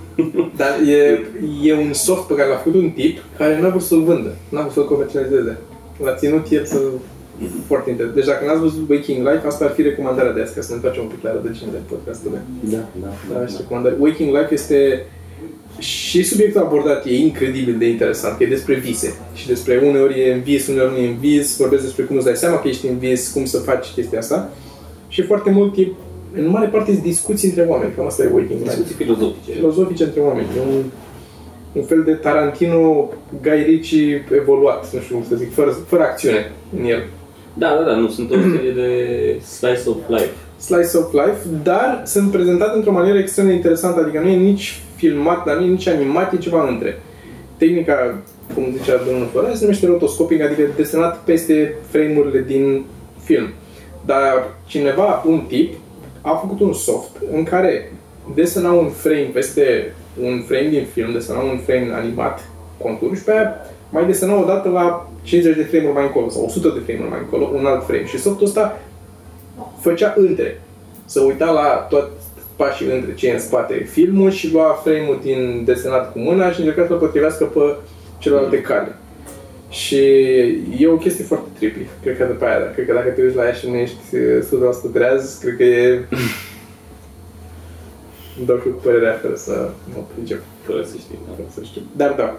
[0.61, 0.99] Dar e,
[1.69, 4.61] e un soft pe care l-a făcut un tip care n-a vrut să-l vândă, n-a
[4.61, 5.59] vrut să-l comercializeze.
[6.05, 6.79] L-a ținut el să
[7.67, 8.19] foarte interesant.
[8.19, 10.81] Deci dacă n-ați văzut Waking Life, asta ar fi recomandarea de azi, ca să ne
[10.89, 12.39] facem un pic la rădăcinile podcastului.
[12.61, 13.97] Da, da, Da, și recomandare.
[13.99, 15.07] Waking Life este
[15.79, 19.15] și subiectul abordat e incredibil de interesant, că e despre vise.
[19.35, 22.25] Și despre uneori e în vis, uneori nu e în vis, vorbesc despre cum îți
[22.25, 24.51] dai seama că ești în vis, cum să faci chestia asta.
[25.09, 25.87] Și foarte mult e,
[26.35, 29.53] în mare parte, sunt discuții între oameni, cam asta e Waking Life Discuții filozofice.
[29.53, 30.47] filozofice între oameni.
[30.57, 30.85] E un,
[31.73, 33.11] un fel de Tarantino,
[33.43, 37.03] Guy Ritchie evoluat, nu știu cum să zic, fără, fără acțiune în el.
[37.55, 38.91] Da, da, da, nu, sunt o serie de
[39.45, 40.31] slice of life.
[40.59, 44.83] Slice of life, dar sunt prezentate într-o manieră extrem de interesantă, adică nu e nici
[44.95, 47.03] filmat, dar nu e nici animat, e ceva între.
[47.57, 48.19] Tehnica,
[48.55, 52.85] cum zicea domnul Florea, se numește rotoscoping, adică desenat peste frame-urile din
[53.25, 53.49] film.
[54.09, 55.75] Dar cineva, un tip,
[56.21, 57.93] a făcut un soft în care
[58.35, 62.49] desena un frame peste un frame din film, desena un frame animat,
[62.83, 63.55] contur, și pe aia
[63.91, 67.19] mai desena o dată la 50 de frame-uri mai încolo sau 100 de frame-uri mai
[67.23, 68.07] încolo, un alt frame.
[68.07, 68.79] Și softul ăsta
[69.81, 70.61] făcea între.
[71.05, 72.11] Să uita la toți
[72.57, 76.61] pașii între ce e în spate filmul și lua frame-ul din desenat cu mâna și
[76.61, 77.77] încerca să-l potrivească pe
[78.19, 78.97] celelalte cale.
[79.69, 80.01] Și
[80.79, 81.87] e o chestie foarte trippy.
[82.03, 84.91] Cred că după aia, cred că dacă te uiți la ea și nu ești uh,
[84.91, 86.05] 100% treaz, cred că e...
[88.39, 90.41] Îmi dau și cu părerea fără să mă pricep.
[90.63, 91.33] Fără să știi, da.
[91.37, 91.83] Fără să știu.
[91.97, 92.39] Dar da,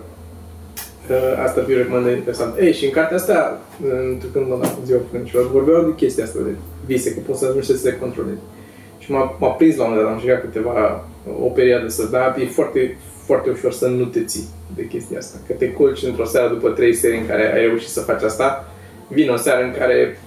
[1.09, 2.63] Uh, asta ar fi o recomandare interesantă.
[2.63, 3.61] Ei, și în cartea asta,
[4.13, 7.77] întrucând la ziua Crâncilor, vorbeau de chestia asta, de vise, că poți să ajungi să
[7.77, 8.39] se controlezi.
[8.97, 11.05] Și m-a, m-a prins la un moment dat, am încercat câteva,
[11.41, 12.97] o perioadă să, da, e foarte,
[13.29, 15.37] foarte ușor să nu te ții de chestia asta.
[15.47, 18.71] Că te culci într-o seară după trei serii în care ai reușit să faci asta,
[19.07, 20.19] vine o seară în care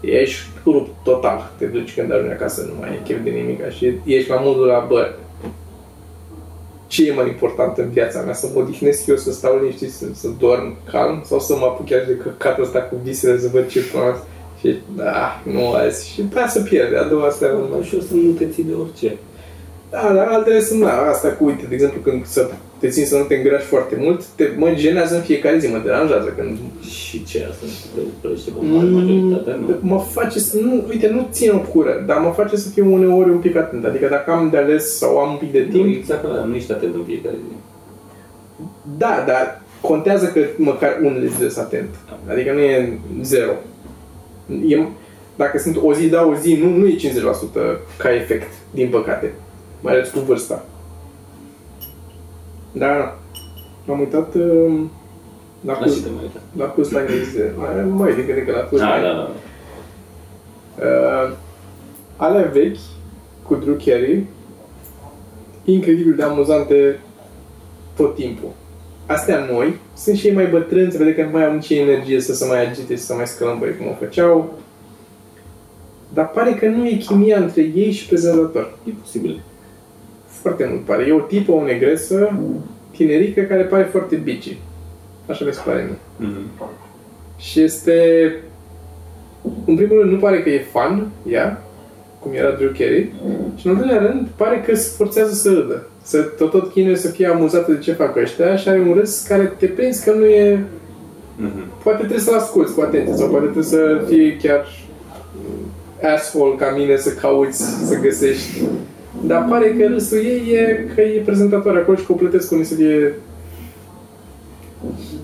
[0.00, 1.52] ești rupt total.
[1.58, 4.66] Te duci când ajungi acasă, nu mai e chef de nimic și ești la modul
[4.66, 5.14] la, bă,
[6.86, 8.34] ce e mai important în viața mea?
[8.34, 11.86] Să mă odihnesc eu, să stau liniștit, să, să dorm calm sau să mă apuc
[11.86, 14.16] chiar de căcatul ăsta cu visele, să văd ce frumos.
[14.60, 16.12] Și da, nu azi.
[16.12, 17.66] Și pe aia să pierde, a doua seară.
[17.70, 19.16] Mai ușor să nu te ții de orice.
[19.92, 23.16] Da, dar altele sunt, da, asta cu, uite, de exemplu, când să te țin să
[23.16, 27.24] nu te îngrași foarte mult, te, mă genează în fiecare zi, mă deranjează când Și
[27.24, 29.76] ce asta te plăcește pe mare majoritatea, nu?
[29.80, 33.30] mă face să, nu, uite, nu țin o cură, dar mă face să fiu uneori
[33.30, 33.84] un pic atent.
[33.84, 36.54] Adică dacă am de ales sau am un pic de Nu, timp, exact ăla, nu
[36.54, 37.56] ești atent în fiecare zi.
[38.98, 41.88] Da, dar contează că măcar unele zile sunt atent.
[42.28, 43.52] Adică nu e zero.
[44.66, 44.86] E,
[45.36, 47.00] dacă sunt o zi, da, o zi, nu, nu e 50%
[47.96, 49.32] ca efect, din păcate.
[49.82, 50.64] Mai ales cu vârsta.
[52.72, 53.18] Da,
[53.88, 54.80] am uitat uh,
[55.64, 56.40] la La curs, ce te mai uita?
[56.56, 57.52] la curs la engleză.
[57.56, 59.30] Mai, mai din când la curs Da, la da, da.
[60.86, 61.32] Uh,
[62.16, 62.76] alea vechi,
[63.42, 64.26] cu Drew Carey,
[65.64, 66.98] incredibil de amuzante
[67.96, 68.48] tot timpul.
[69.06, 72.20] Astea noi sunt și ei mai bătrâni, se vede că nu mai au nici energie
[72.20, 74.58] să se mai agite și să mai scălămbăie cum o făceau.
[76.14, 78.78] Dar pare că nu e chimia între ei și prezentator.
[78.84, 79.42] E posibil.
[80.42, 81.04] Foarte mult pare.
[81.06, 82.38] E o tipă, o negresă,
[82.90, 84.56] tinerică, care pare foarte bici.
[85.26, 86.28] Așa mi se pare mie.
[86.28, 86.62] Mhm.
[87.36, 87.96] Și este...
[89.66, 91.62] În primul rând, nu pare că e fan, ea,
[92.18, 93.12] cum era Drew Carey.
[93.56, 95.86] Și în al doilea rând, pare că se forțează să râdă.
[96.02, 99.22] Să tot, tot chinuie să fie amuzată de ce fac ăștia și are un râs
[99.22, 100.64] care te prinzi că nu e...
[101.36, 101.64] Mhm.
[101.82, 104.66] Poate trebuie să-l asculti cu atenție sau poate trebuie să fie chiar
[106.14, 108.62] asshole ca mine să cauți, să găsești.
[109.20, 112.62] Dar pare că râsul ei e că e prezentator acolo și că o plătesc cu
[112.62, 113.14] să fie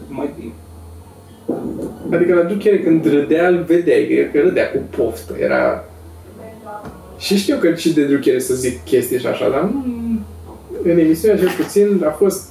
[0.08, 0.52] Mai bine.
[2.10, 5.84] Adică la Drew Carey când râdea, îl vedeai, că râdea cu poftă, era...
[7.18, 9.84] Și știu că și de Drew Carey să zic chestii și așa, dar nu...
[10.82, 12.50] În emisiunea cel puțin a fost...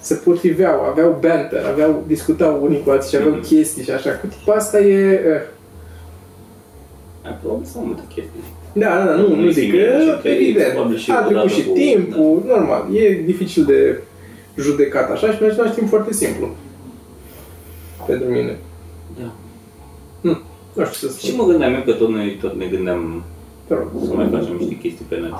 [0.00, 4.10] Se potriveau, aveau banter, aveau, discutau unii cu alții și aveau chestii și așa.
[4.10, 5.10] Cu tipa asta e...
[5.10, 5.42] eh.
[7.22, 8.42] Ai probabil să am multe chestii.
[8.72, 11.32] Da, da, da, nu, nu Nu zic simt că, că evident, probabil și a trecut
[11.36, 14.02] odată și cu- timpul, normal, e dificil de
[14.56, 16.48] judecat așa și în același timp foarte simplu.
[18.06, 18.58] Pentru mine.
[19.20, 19.30] Da.
[20.20, 20.42] Hm,
[20.74, 21.44] nu știu ce să Și spun.
[21.46, 23.22] mă gândeam eu că tot noi tot ne gândeam
[23.66, 23.88] Te rog.
[24.06, 25.32] să mai facem niște chestii pe net.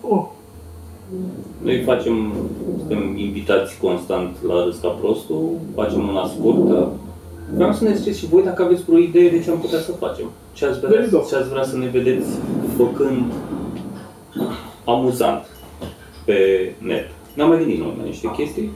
[0.00, 0.24] Oh,
[1.62, 2.32] Noi facem,
[2.78, 6.92] suntem invitați constant la Râs ca Prostul, facem una scurtă.
[7.52, 9.92] Vreau să ne ziceți și voi dacă aveți vreo idee de ce am putea să
[9.92, 10.30] facem.
[10.52, 11.28] Ce ați vrea, Veridoc.
[11.28, 12.28] ce ați vrea să ne vedeți
[12.76, 13.32] făcând
[14.84, 15.46] amuzant
[16.24, 17.10] pe net.
[17.34, 18.70] Ne-am mai gândit noi la niște chestii.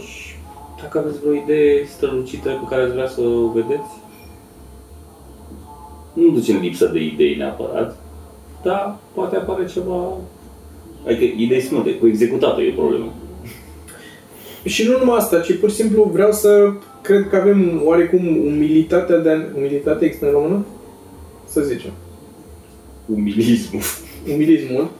[0.00, 0.34] Și
[0.80, 3.90] dacă aveți vreo idee strălucită pe care ați vrea să o vedeți,
[6.12, 7.96] nu ducem lipsă de idei neapărat,
[8.62, 10.16] dar poate apare ceva...
[11.06, 13.12] Adică idei sunt multe, cu executatul e problemă.
[14.64, 16.72] Și nu numai asta, ci pur și simplu vreau să
[17.02, 19.36] cred că avem oarecum umilitatea de a...
[19.56, 20.64] Umilitate există în română?
[21.48, 21.90] Să zicem.
[23.06, 23.82] Umilismul.
[24.34, 24.90] Umilismul.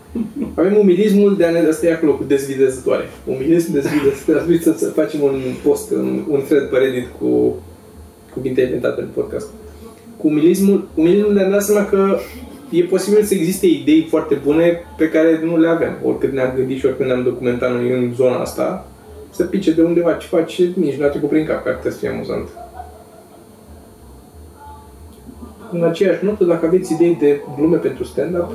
[0.55, 1.59] Avem umilismul de a ne...
[1.59, 3.05] Asta e acolo cu dezvidezătoare.
[3.27, 4.39] Umilism dezvidezătoare.
[4.39, 7.57] Ar trebui să, să facem un post, un, un thread pe Reddit cu
[8.33, 9.47] cuvinte inventate în podcast.
[10.17, 12.19] Cu umilismul, umilismul de a ne da seama că
[12.71, 15.99] e posibil să existe idei foarte bune pe care nu le avem.
[16.05, 18.89] Oricât ne-am gândit și oricât ne-am documentat noi în zona asta,
[19.33, 21.91] să pice de undeva ceva ce nici nu a trecut prin cap, că ar putea
[21.91, 22.49] să fie amuzant.
[25.73, 28.53] În aceeași notă, dacă aveți idei de glume pentru stand-up,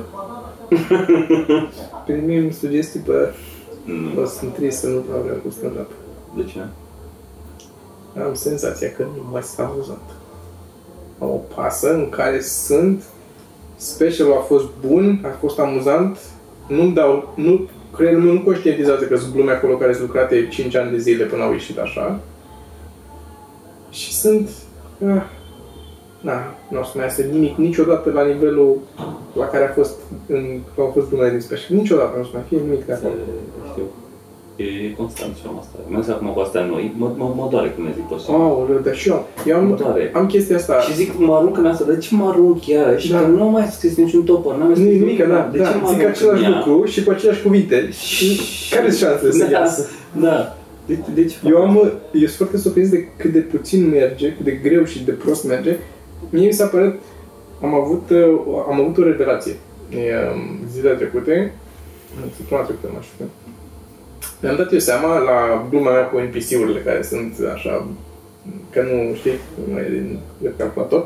[2.06, 3.32] primim sugestii pe...
[3.84, 4.22] Nu.
[4.22, 5.90] O sunt trist să nu avem cu stand-up.
[6.36, 6.58] De ce?
[8.22, 10.10] Am senzația că nu mai sunt amuzant.
[11.18, 13.02] Am o pasă în care sunt,
[13.76, 16.18] specialul a fost bun, a fost amuzant,
[16.68, 20.74] nu-mi dau, nu, creierul meu nu conștientizează că sunt glume acolo care sunt lucrate 5
[20.74, 22.20] ani de zile până au ieșit așa.
[23.90, 24.48] Și sunt,
[25.06, 25.22] ah,
[26.20, 28.78] na, nu o să mai iasă nimic niciodată la nivelul
[29.34, 29.94] la care a fost,
[30.26, 31.76] în, au fost glumele din special.
[31.76, 33.14] Niciodată nu o să mai fie nimic de acolo.
[33.70, 33.84] Știu.
[34.62, 35.76] E, e constant și am asta.
[35.86, 38.32] Mai ales acum cu astea noi, mă, mă, mă doare când le zic pe așa.
[38.32, 40.10] Aoleu, dar și eu, eu Mă am, doare.
[40.14, 40.80] am chestia asta.
[40.80, 42.96] Și zic, mă arunc în asta, de ce mă arunc iară?
[42.96, 43.20] Și Da.
[43.20, 45.70] că nu am mai scris niciun topor, n-am mai Nu scris nimic, da, de da,
[45.70, 46.62] ce mă zic arunc același în ea?
[46.66, 47.90] lucru și cu aceleași cuvinte.
[47.90, 48.40] Și
[48.74, 49.88] care sunt șansele să da, iasă?
[50.20, 50.56] Da.
[50.86, 51.92] De, de ce fac Eu, am, asta?
[52.12, 55.44] eu sunt foarte surprins de cât de puțin merge, cât de greu și de prost
[55.44, 55.76] merge.
[56.30, 56.94] Mie mi s-a părut,
[57.62, 58.40] am avut, uh,
[58.70, 59.52] am avut o revelație
[59.92, 61.52] um, zilele trecute,
[62.22, 63.30] în săptămâna trecută, nu știu când.
[64.42, 67.86] Mi-am dat eu seama la gluma mea cu NPC-urile care sunt așa,
[68.70, 69.32] că nu știi,
[69.72, 71.04] nu e din de calculator,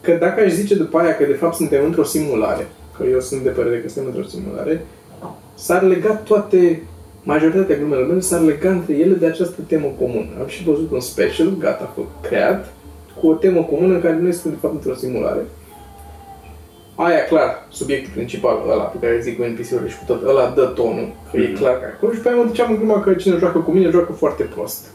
[0.00, 2.66] că dacă aș zice după aia că de fapt suntem într-o simulare,
[2.96, 4.84] că eu sunt de părere că suntem într-o simulare,
[5.54, 6.82] s-ar lega toate,
[7.22, 10.28] majoritatea glumelor mele s-ar lega între ele de această temă comună.
[10.40, 12.72] Am și văzut un special, gata, fă- creat,
[13.20, 15.40] cu o temă comună în care noi suntem de fapt într-o simulare.
[17.04, 20.64] Aia, clar, subiectul principal, ăla pe care zic cu NPC-urile și cu tot, ăla dă
[20.64, 21.56] tonul, că e Mhm.
[21.58, 22.12] clar că acolo.
[22.12, 24.86] Și pe aia mă duceam în gluma că cine joacă cu mine, joacă foarte prost.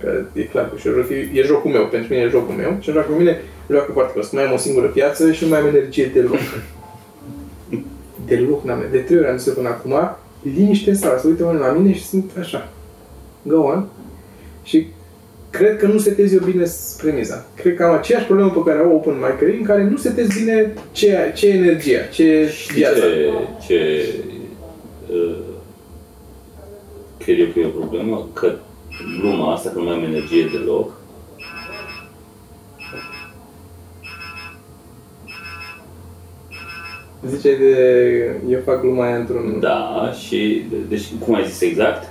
[0.00, 2.76] Că e clar că și eu joc, e jocul meu, pentru mine e jocul meu.
[2.80, 3.40] Cine joacă cu mine,
[3.70, 4.32] joacă foarte prost.
[4.32, 6.38] Mai am o singură viață și nu mai am energie deloc.
[8.28, 8.84] deloc n-am.
[8.90, 9.94] De trei ori am zis până acum,
[10.42, 12.68] liniște în sală, să uite oamenii la mine și sunt așa.
[13.42, 13.86] Go on.
[14.62, 14.86] Și
[15.52, 16.66] cred că nu setez eu bine
[17.02, 17.46] premiza.
[17.54, 20.72] Cred că am aceeași problemă pe care au open mic în care nu setez bine
[20.92, 23.00] ce, ce energia, ce Știi viața.
[23.00, 23.30] ce,
[23.66, 24.08] ce
[25.12, 25.36] uh,
[27.18, 28.28] cred eu că e o problemă?
[28.32, 28.52] Că
[29.20, 31.00] gluma asta, că nu mai am energie deloc,
[37.26, 37.76] Ziceai de...
[38.48, 39.60] Eu fac gluma aia într-un...
[39.60, 42.08] da, și, deci, cum ai zis exact?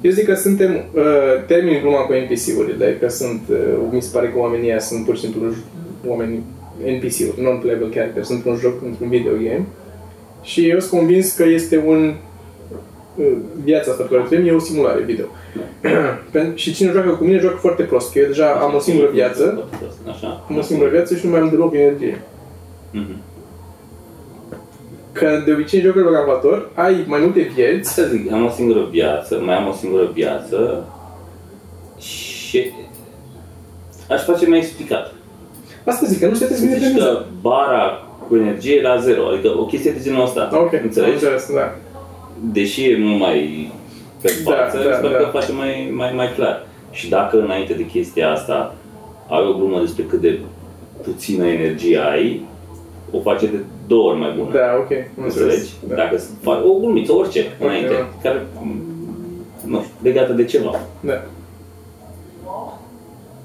[0.00, 1.02] Eu zic că suntem, uh,
[1.46, 3.56] termin gluma cu NPC-urile, adică sunt, uh,
[3.90, 5.64] mi se pare că oamenii ăia sunt pur și simplu j-
[6.06, 6.42] oameni
[6.84, 9.66] NPC-uri, non-playable characters, sunt un joc, într-un video game.
[10.42, 12.14] Și eu sunt convins că este un
[13.16, 13.26] uh,
[13.64, 15.24] viața asta pe care o trăim e o simulare video.
[16.34, 19.08] Pen- și cine joacă cu mine joacă foarte prost, că eu deja am o singură
[19.12, 19.68] viață,
[20.08, 20.44] Așa.
[20.48, 22.20] am o singură viață și nu mai am deloc energie.
[22.92, 23.16] Mhm.
[25.20, 28.48] Că de obicei în jocurile pe calculator ai mai multe vieți, Asta zic, am o
[28.50, 30.84] singură viață, mai am o singură viață
[31.98, 32.70] și
[34.10, 35.14] aș face mai explicat.
[35.84, 37.04] asta zic, că nu se te bine Deci premiza.
[37.04, 40.48] că bara cu energie e la zero, adică o chestie de genul ăsta.
[40.52, 41.10] Ok, Înțelegi?
[41.26, 41.74] am înțeles, da.
[42.52, 43.72] Deși e mult mai
[44.22, 45.16] pe Da, față, da, sper da.
[45.16, 46.66] că face mai, mai, mai clar.
[46.90, 48.74] Și dacă înainte de chestia asta
[49.28, 50.38] ai o glumă despre cât de
[51.02, 52.44] puțină energie ai,
[53.12, 53.56] o face de
[53.92, 54.50] două ori mai bună.
[54.52, 55.54] Da, ok, am Înțelegi?
[55.54, 55.68] înțeles.
[55.88, 55.94] Da.
[55.94, 58.08] Dacă faci o glumiță, orice, înainte, da.
[58.22, 58.46] care,
[59.64, 60.80] nu știu, legată de ceva.
[61.00, 61.24] Da.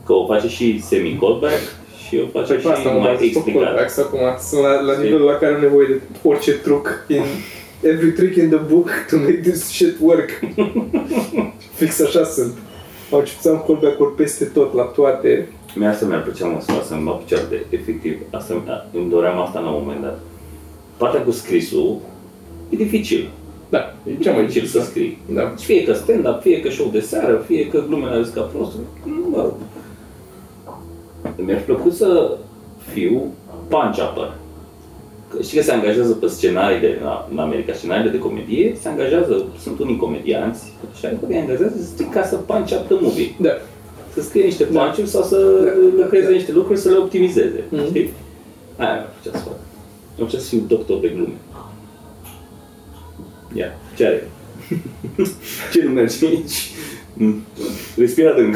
[0.05, 1.61] Că o face și semi-callback
[2.07, 3.63] și o face Păi pe asta și mă mai bazez pe explicat.
[3.63, 4.19] callbacks acum.
[4.49, 7.23] Sunt la, la nivelul la care am nevoie de orice truc in
[7.81, 10.29] every trick in the book to make this shit work.
[11.79, 12.53] Fix așa sunt.
[13.11, 15.47] Au început să am callback-uri peste tot, la toate.
[15.75, 18.17] Mie asta mi-ar plăcea mă să să-mi mă de efectiv.
[18.31, 20.19] Asta, îmi doream asta la un moment dat.
[20.97, 21.97] Partea cu scrisul
[22.69, 23.29] e dificil.
[23.69, 24.91] Da, e E cea mai dificil să dificil.
[25.25, 25.35] scrii.
[25.35, 25.53] Da.
[25.57, 28.71] Fie că stand-up, fie că show de seară, fie că glumele ale ca prost.
[29.31, 29.53] Mă rog.
[31.45, 32.37] Mi-ar plăcut să
[32.93, 33.21] fiu
[33.67, 34.31] punch-upper.
[35.29, 38.87] Că Știi că se angajează pe scenarii de, la- în America, scenariile de comedie, se
[38.87, 40.63] angajează, sunt unii comedianți,
[40.99, 43.35] și adică îi angajează să scrie ca să punch up the movie.
[43.39, 43.49] Da.
[44.13, 44.79] Să scrie niște Da.
[44.81, 45.71] punch sau să Da.
[46.03, 46.31] lucreze Da.
[46.33, 47.63] niște lucruri, să le optimizeze.
[47.69, 47.85] Mhm.
[47.85, 48.09] Știi?
[48.77, 49.57] Aia mi-ar plăcea să fac.
[50.15, 51.33] Mi-ar plăcea să fiu doctor de glume.
[53.53, 54.27] Ia, ce are?
[55.71, 56.69] ce nu merge aici?
[57.13, 57.41] Mm.
[57.97, 58.55] Respira adânc.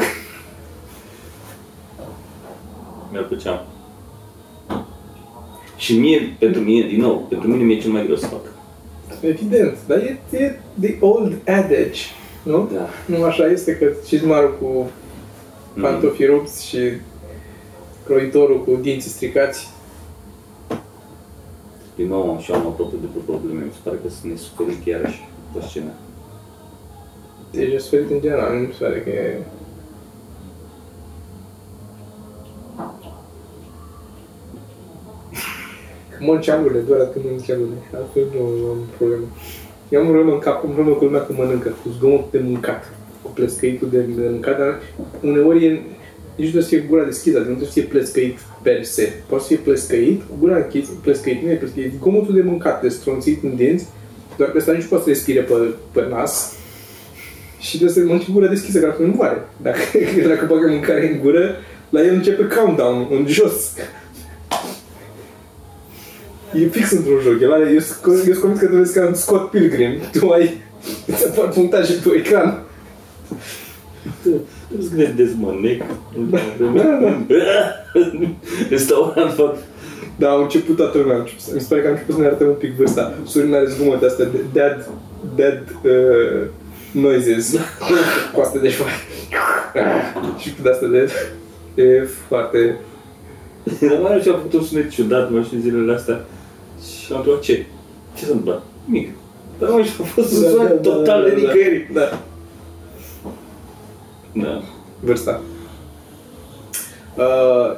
[3.10, 3.66] Mi-ar plăcea.
[5.76, 8.40] Și mie, pentru mine, din nou, pentru mine mi-e cel mai greu să fac.
[9.20, 12.00] Evident, dar e, e the old adage,
[12.42, 12.70] nu?
[12.72, 12.88] Da.
[13.06, 14.90] Nu așa este că și marul cu
[15.74, 15.82] Mm.
[15.82, 16.78] pantofii rupți și
[18.04, 19.68] croitorul cu dinții stricați.
[22.00, 23.62] Din nou, și eu am tot de probleme.
[23.64, 25.92] Mi se pare că sunt nesuferit iarăși pe scenă.
[27.50, 29.42] Deci e suferit în general, nu mi se pare că e...
[36.10, 39.24] Că mă cealurile, doar atunci mă cealurile, altfel nu am problemă.
[39.88, 42.38] Eu am o problemă în cap, am problemă cu lumea că mănâncă, cu zgomotul de
[42.38, 44.80] mâncat, cu plescăitul de mâncat, dar
[45.22, 45.82] uneori e,
[46.36, 49.12] nici nu trebuie să fie gura deschisă, adică nu trebuie să fie plescăit per se.
[49.26, 52.88] Poate să fie plescăit, cu gura închisă, plescăit, nu e plescăit, zgomotul de mâncat, de
[52.88, 53.86] stronțit în dinți,
[54.36, 55.54] doar că ăsta nici poate să respire pe,
[55.92, 56.54] pe nas,
[57.58, 59.48] și trebuie să mănânci cu gura deschisă, că altfel nu moare.
[59.56, 59.78] Dacă,
[60.32, 61.56] dacă bagă mâncare în gură,
[61.88, 63.72] la el începe countdown în jos.
[66.54, 67.40] E fix într-un joc.
[67.40, 69.92] El are, eu sunt eu sunt convins că tu vezi ca în Scott Pilgrim.
[70.12, 70.62] Tu ai,
[71.06, 72.62] îți apar punctaje pe ecran.
[74.76, 75.82] Nu să vezi dezmănec.
[76.30, 76.38] Da,
[78.68, 79.56] Restaurant fac
[80.18, 81.14] Da, au început toată lumea.
[81.14, 83.14] Am început, să- mi se pare că am început să ne arătăm un pic vârsta.
[83.26, 84.88] Sorin are zgomote astea de dead,
[85.34, 86.46] dead uh,
[86.92, 87.56] noises.
[88.34, 88.92] cu astea de șoare.
[90.38, 91.10] și cu de-astea de...
[91.74, 92.76] E foarte...
[93.80, 96.24] Dar mai și a făcut un sunet ciudat, mă știu, zilele astea.
[96.82, 97.66] Și am întrebat ce?
[98.16, 98.62] Ce s-a întâmplat?
[98.84, 99.08] Nimic.
[99.58, 101.90] Dar mă, și a fost un sunet total de nicăieri.
[101.92, 102.22] Da.
[104.32, 104.62] Da.
[105.00, 105.40] Vârsta.
[107.16, 107.76] Uh,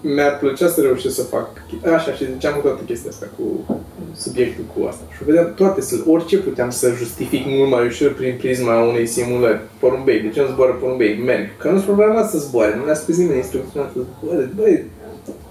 [0.00, 1.48] mi-ar plăcea să reușesc să fac...
[1.94, 3.76] Așa, și ziceam toată chestia asta cu
[4.14, 5.04] subiectul cu asta.
[5.16, 9.60] Și vedeam toate, să- orice puteam să justific mult mai ușor prin prisma unei simulări.
[9.78, 11.16] Porumbei, de ce nu zboară porumbei?
[11.24, 11.56] Merg.
[11.56, 14.50] Că nu-s programat să zboare, nu ne-a spus nimeni instrucționat să zboare.
[14.56, 14.84] Băi,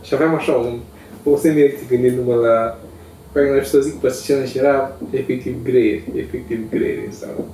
[0.01, 0.79] și aveam așa un,
[1.23, 2.77] o semi-erecție gândindu-mă la
[3.31, 7.47] Păi nu știu să zic pe scenă și era efectiv greier, efectiv greier sau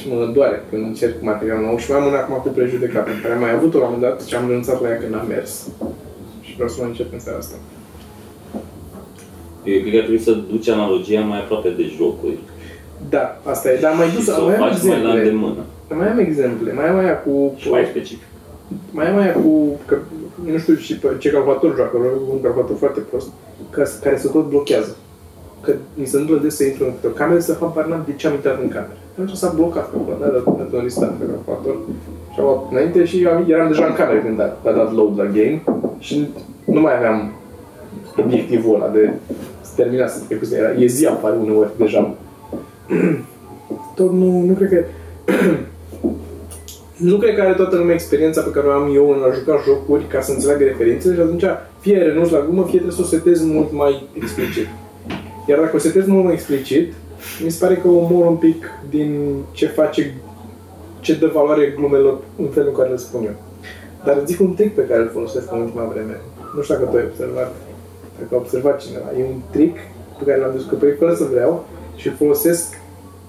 [0.00, 3.20] și mă doare când încerc material nou și mai am una acum cu prejudecată, pe
[3.22, 5.26] care am mai avut-o la un moment dat și am renunțat la ea când am
[5.28, 5.52] mers.
[6.40, 7.56] Și vreau să mai încep în seara asta.
[9.64, 12.38] Eu cred că ar trebui să duci analogia mai aproape de jocuri.
[13.14, 13.78] Da, asta e.
[13.80, 15.20] Dar mai Și dus, să o mai am faci mai la exemple.
[15.20, 15.62] îndemână.
[16.00, 16.72] Mai am exemple.
[16.72, 17.54] Mai am aia cu...
[17.56, 18.26] Și mai specific.
[18.90, 19.78] Mai am aia cu...
[19.86, 19.96] Că,
[20.52, 23.28] nu știu și pe ce calculator joacă, vreau un calculator foarte prost,
[23.70, 24.96] că, care se tot blochează.
[25.64, 28.26] Că mi se întâmplă des să intru în o cameră să fac n-am de ce
[28.26, 28.98] am intrat în cameră.
[29.20, 31.76] Atunci s-a blocat calculatorul, n-a dat, n-a dat un restart pe calculator.
[32.32, 35.18] Și am luat înainte și am, eram deja în cameră când a, a dat load
[35.18, 35.62] la game
[35.98, 36.28] și
[36.64, 37.32] nu mai aveam
[38.16, 39.12] obiectivul ăla de
[39.60, 42.14] să terminase, că era, e zi afară uneori deja.
[43.98, 44.84] Tot nu, nu cred că
[46.96, 49.62] nu cred că are toată lumea experiența pe care o am eu în a juca
[49.64, 51.44] jocuri ca să înțeleagă referințele și atunci
[51.80, 54.66] fie renunț la glumă, fie trebuie să o setez mult mai explicit.
[55.48, 56.92] Iar dacă o setez mult mai explicit,
[57.44, 60.14] mi se pare că omor un pic din ce face,
[61.00, 63.34] ce dă valoare glumelor în felul în care le spun eu.
[64.04, 66.20] Dar îți zic un trick pe care îl folosesc în ultima vreme.
[66.54, 67.54] Nu știu dacă tu ai observat,
[68.18, 69.06] dacă a observat cineva.
[69.18, 69.76] E un trick
[70.18, 72.78] pe care l-am descoperit fără să vreau și îl folosesc,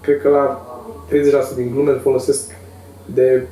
[0.02, 0.66] cred că la
[1.54, 2.56] 30% din glume îl folosesc
[3.06, 3.48] de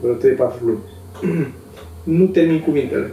[0.00, 0.78] vreo 3-4 luni.
[2.18, 3.12] nu termin cuvintele.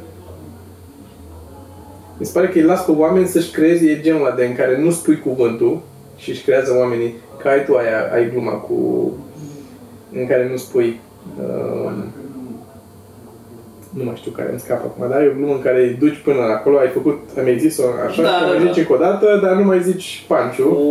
[2.18, 4.56] Mi se pare că îi las pe oameni să-și creeze e genul ăla de în
[4.56, 5.82] care nu spui cuvântul
[6.22, 9.12] și își creează oamenii, că ai tu aia, ai gluma cu
[10.14, 11.00] în care nu spui
[11.40, 11.92] uh,
[13.90, 16.18] nu mai știu care îmi scapă acum, dar e o glumă în care îi duci
[16.24, 18.72] până acolo, ai făcut, ai mai zis-o așa, Da, da, da, mai da.
[18.72, 20.64] zici încă o dată, dar nu mai zici panciu.
[20.68, 20.82] Cu,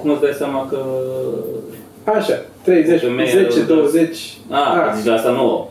[0.00, 0.78] cum îți dai seama că...
[2.04, 4.94] Așa, 30, O femeie 10, rău, 20, A, Ah.
[5.00, 5.66] zici asta nouă.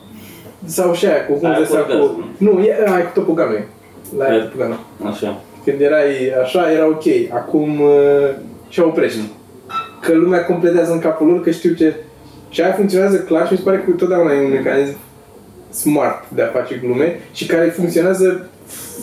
[0.66, 1.78] sau și aia cu cum Aia de cu cu...
[1.80, 2.24] orgasm.
[2.38, 3.64] Nu, e aia cu topoganul.
[4.18, 4.80] La aia Aia- cu topoganul.
[5.06, 5.42] Așa.
[5.66, 7.04] Când erai așa, era ok.
[7.34, 7.82] Acum
[8.70, 9.20] uh, ce oprești.
[10.02, 11.96] Că lumea completează în capul lor, că știu ce...
[12.50, 14.98] Și aia funcționează clar și mi se pare că totdeauna e un mecanism
[15.72, 18.50] smart de a face glume și care funcționează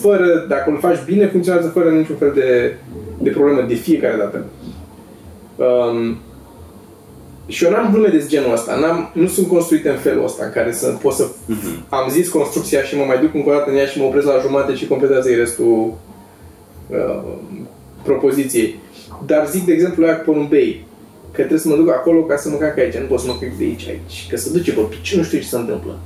[0.01, 2.77] fără, dacă îl faci bine, funcționează fără niciun fel de
[3.19, 4.45] de problemă de fiecare dată.
[5.57, 6.17] Um,
[7.47, 10.51] și eu n-am glume de genul ăsta, n-am, nu sunt construite în felul ăsta în
[10.51, 11.27] care să pot să...
[11.47, 11.87] Mhm.
[11.89, 14.27] Am zis construcția și mă mai duc încă o dată în ea și mă opresc
[14.27, 15.95] la jumate și completează restul
[16.91, 17.23] uh,
[18.03, 18.81] propoziției.
[19.27, 20.85] Dar zic, de exemplu, aia cu porumbei,
[21.31, 23.37] că trebuie să mă duc acolo ca să mă cac aici, nu pot să mă
[23.41, 25.99] cac de aici, aici, că să duce pe pici, nu știu ce se întâmplă.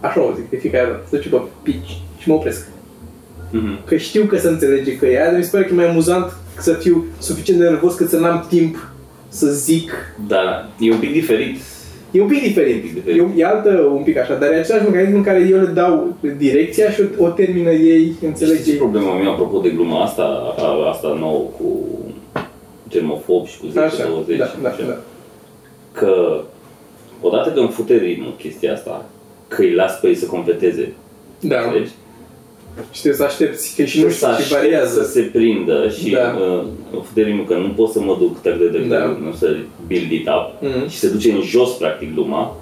[0.00, 2.68] Așa o zic de fiecare dată, să duce pe pici și mă opresc.
[3.50, 3.84] Mhm.
[3.84, 5.88] Că știu că se înțelege că e aia, dar mi se pare că e mai
[5.88, 8.92] amuzant să fiu suficient de nervos cât să n-am timp
[9.28, 9.92] să zic.
[10.28, 11.56] Da, e un pic diferit.
[12.10, 12.74] E un pic diferit.
[12.74, 13.20] Un pic diferit.
[13.36, 16.16] E, e altă un pic așa, dar e același mecanism în care eu le dau
[16.36, 18.78] direcția și o, o termină ei, înțeleg Știi ce ei.
[18.78, 21.88] problema mea, apropo de gluma asta, a, asta nouă cu
[22.92, 24.96] germofob și cu 10-20 Așa, da, și da, așa, da.
[25.92, 26.40] că
[27.20, 29.04] odată că îmi fute ritmul chestia asta,
[29.48, 30.92] că îi las pe ei să completeze,
[31.40, 31.90] Da, înțelegi?
[32.92, 35.02] și trebuie să aștepți, că și nu să știu, și aștept variază.
[35.02, 36.36] să se prindă și Da.
[36.40, 39.04] uh, îmi fute ritmul că nu pot să mă duc tăr de de Da.
[39.04, 40.88] nu să build it up Mhm.
[40.88, 42.56] și se duce în jos practic luma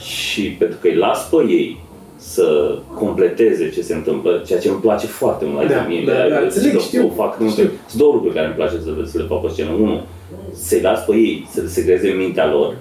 [0.00, 1.80] și pentru că îi las pe ei
[2.20, 6.12] să completeze ce se întâmplă, ceea ce îmi place foarte mult la Da, mie, da,
[6.28, 7.70] da, înțeleg, că știu, o fac, nu știu.
[7.88, 9.70] Sunt două lucruri care îmi place să, le- să le fac pe scenă.
[9.80, 10.02] Unul,
[10.52, 12.76] să-i las pe ei să se creeze în mintea lor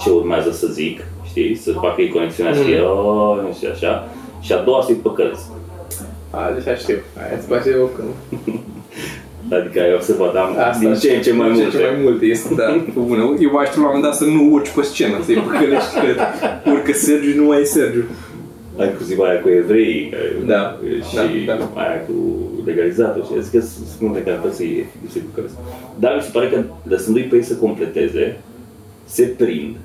[0.00, 1.54] ce urmează să zic, știi?
[1.56, 2.58] Să facă ei conexiunea Mm.
[2.58, 4.08] să fie, oh, și așa.
[4.40, 5.44] Și a doua să-i păcălesc.
[6.30, 6.96] A, deci știu.
[7.18, 8.08] Aia îți place oricând.
[9.56, 11.76] Adică ai observat, am Asta din ce în ce mai din multe.
[11.76, 12.66] Ce ce mai multe este, da.
[13.10, 13.22] Bună.
[13.40, 16.06] Eu mai știu la un moment dat să nu urci pe scenă, să-i păcălești că
[16.70, 18.04] urcă Sergiu, nu mai e Sergiu.
[18.78, 21.70] Ai inclusiv aia cu evrei care, Da, și da, da.
[21.80, 22.12] aia cu
[22.64, 25.54] legalizatul și zic că sunt multe care trebuie să-i să bucăresc.
[25.98, 28.36] Dar mi se pare că lăsându-i pe ei să completeze,
[29.04, 29.76] se prind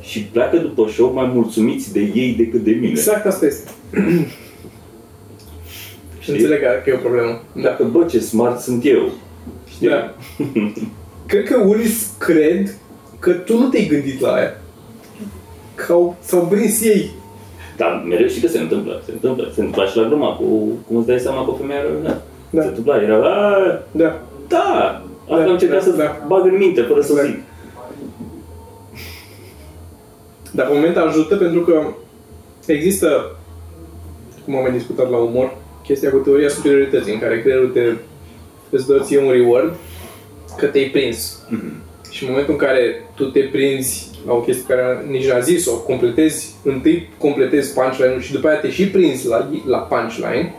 [0.00, 2.88] și pleacă după show mai mulțumiți de ei decât de mine.
[2.88, 3.70] Exact asta este.
[6.18, 6.34] Și Știi?
[6.34, 7.42] înțeleg că e o problemă.
[7.54, 7.60] Da.
[7.62, 9.10] Dacă, bă, ce smart sunt eu.
[9.68, 9.88] Știi?
[9.88, 10.14] Da.
[11.26, 12.74] Cred că unii cred
[13.18, 14.60] că tu nu te-ai gândit la aia.
[15.74, 17.10] Că au, s-au prins ei.
[17.76, 19.02] Dar mereu știi că se întâmplă.
[19.04, 19.44] Se întâmplă.
[19.54, 20.44] Se întâmplă și la gluma cu,
[20.86, 22.16] cum îți dai seama că o femeie are da.
[22.50, 22.62] Da.
[22.62, 23.56] Se întâmpla, era, a,
[23.90, 24.20] Da.
[24.48, 26.24] da, asta Da, am încercat da, să da.
[26.26, 27.22] bag în minte, fără să Da.
[27.22, 27.38] zic.
[30.52, 31.82] Dar pe moment ajută pentru că
[32.66, 33.36] există,
[34.44, 37.92] cum am mai discutat la umor, chestia cu teoria superiorității, în care creierul te,
[38.70, 39.74] îți dă ție un reward
[40.56, 41.42] că te-ai prins.
[42.10, 45.78] Și în momentul în care tu te prinzi la o chestie care nici n-a zis-o,
[45.78, 50.54] completezi, întâi completezi punchline-ul și după aia te și prinzi la, la punchline,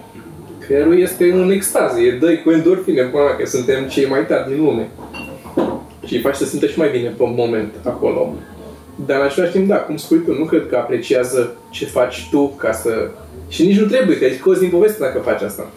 [0.60, 4.64] creierul este în extază, e dă cu endorfine, până că suntem cei mai tari din
[4.64, 4.90] lume.
[6.06, 8.34] Și îi faci să simtă și mai bine pe moment acolo.
[9.06, 12.48] Dar în același timp, da, cum spui tu, nu cred că apreciază ce faci tu
[12.48, 13.10] ca să...
[13.50, 15.72] Și nici nu trebuie, că ai scos din poveste dacă faci asta.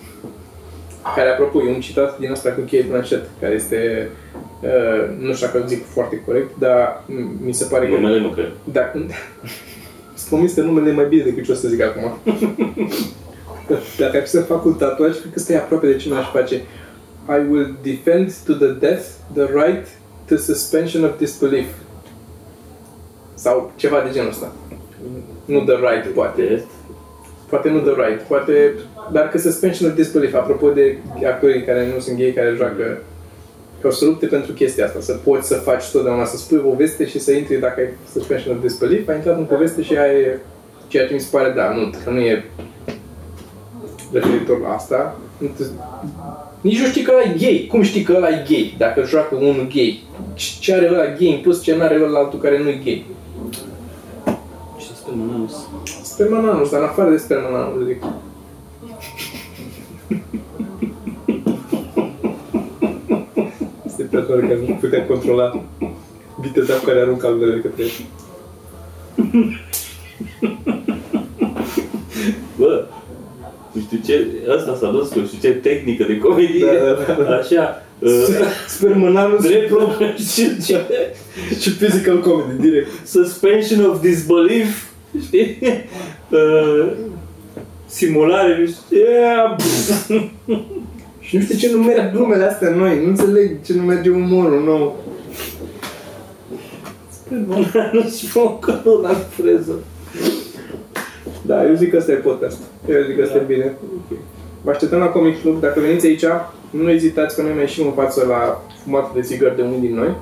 [1.15, 4.46] Care, apropo, e un citat din asta cu Kate Blanchett, care este, uh,
[5.19, 7.95] nu știu dacă îl zic foarte corect, dar m- mi se pare că...
[7.95, 8.53] Numele nu cred.
[8.73, 8.93] Da,
[10.15, 12.19] sunt convins că numele e mai bine decât ce o să zic acum.
[13.99, 16.55] Dacă ar fi să fac un tatuaj, cred că stai aproape de ce mi-aș face.
[17.29, 19.05] I will defend to the death
[19.35, 19.87] the right
[20.29, 21.67] to suspension of disbelief.
[23.35, 24.53] Sau ceva de genul ăsta.
[25.45, 26.43] Nu the right, poate.
[26.43, 26.65] Test.
[27.49, 28.73] Poate nu the right, poate...
[29.13, 33.03] Dar că suspension of disbelief, apropo de actorii care nu sunt gay, care joacă
[33.81, 36.69] că o să lupte pentru chestia asta, să poți să faci totdeauna, să spui o
[36.69, 40.13] poveste și să intri dacă ai suspension of disbelief, ai intrat în poveste și aia
[40.13, 40.39] e
[40.89, 42.45] ceea ce mi se pare, da, nu, că nu e
[44.13, 45.17] referitor la asta.
[45.39, 45.63] Nu te-
[46.61, 47.67] Nici nu știi că ăla e gay.
[47.71, 50.03] Cum știi că ăla e gay dacă joacă unul gay?
[50.35, 53.07] Ce- Ce are ăla gay în plus, ce n-are ăla altul care nu e gay?
[54.79, 55.53] Ce spermananus?
[56.03, 58.03] Spermananus, dar în afară de spermananus, zic.
[64.17, 65.65] Este prea tare că nu putea controla
[66.41, 67.91] viteza cu care aruncă albele către el.
[72.59, 72.85] Bă,
[73.73, 77.37] nu știu ce, ăsta s-a dus cu știu ce tehnică de comedie, Da, da, da.
[77.37, 78.11] așa, uh,
[78.69, 79.73] Spermananus drept
[80.19, 80.85] știu ce,
[81.61, 82.89] și physical comedy, direct.
[83.07, 84.85] suspension of disbelief,
[85.27, 85.59] știi?
[86.31, 86.93] Uh,
[87.87, 89.05] simulare, nu știu ce,
[89.57, 90.11] pff.
[91.27, 94.63] Și nu știu ce nu merg glumele astea noi, nu înțeleg ce nu merge umorul
[94.65, 94.97] nou.
[97.93, 99.73] nu știu acolo la freză.
[101.43, 102.59] Da, eu zic că ăsta e podcast.
[102.89, 103.77] Eu zic că ăsta e bine.
[104.63, 105.61] Vă așteptăm la Comic Club.
[105.61, 106.25] Dacă veniți aici,
[106.71, 109.95] nu ezitați că noi mai ieșim în față la fumatul de țigări de unii din
[109.95, 110.15] noi.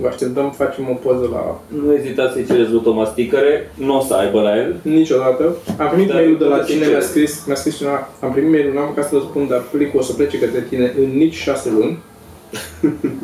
[0.00, 1.60] Vă așteptăm, facem o poză la...
[1.82, 4.76] Nu ezitați să-i cereți lui Thomas stickere, nu o să aibă la el.
[4.82, 5.56] Niciodată.
[5.78, 6.92] Am primit Dar mail-ul de la puteți cine cere.
[6.96, 10.02] mi-a scris, mi-a scris cineva, am primit mail-ul, n-am ca să răspund, dar plicul o
[10.02, 11.98] să plece către tine în nici șase luni.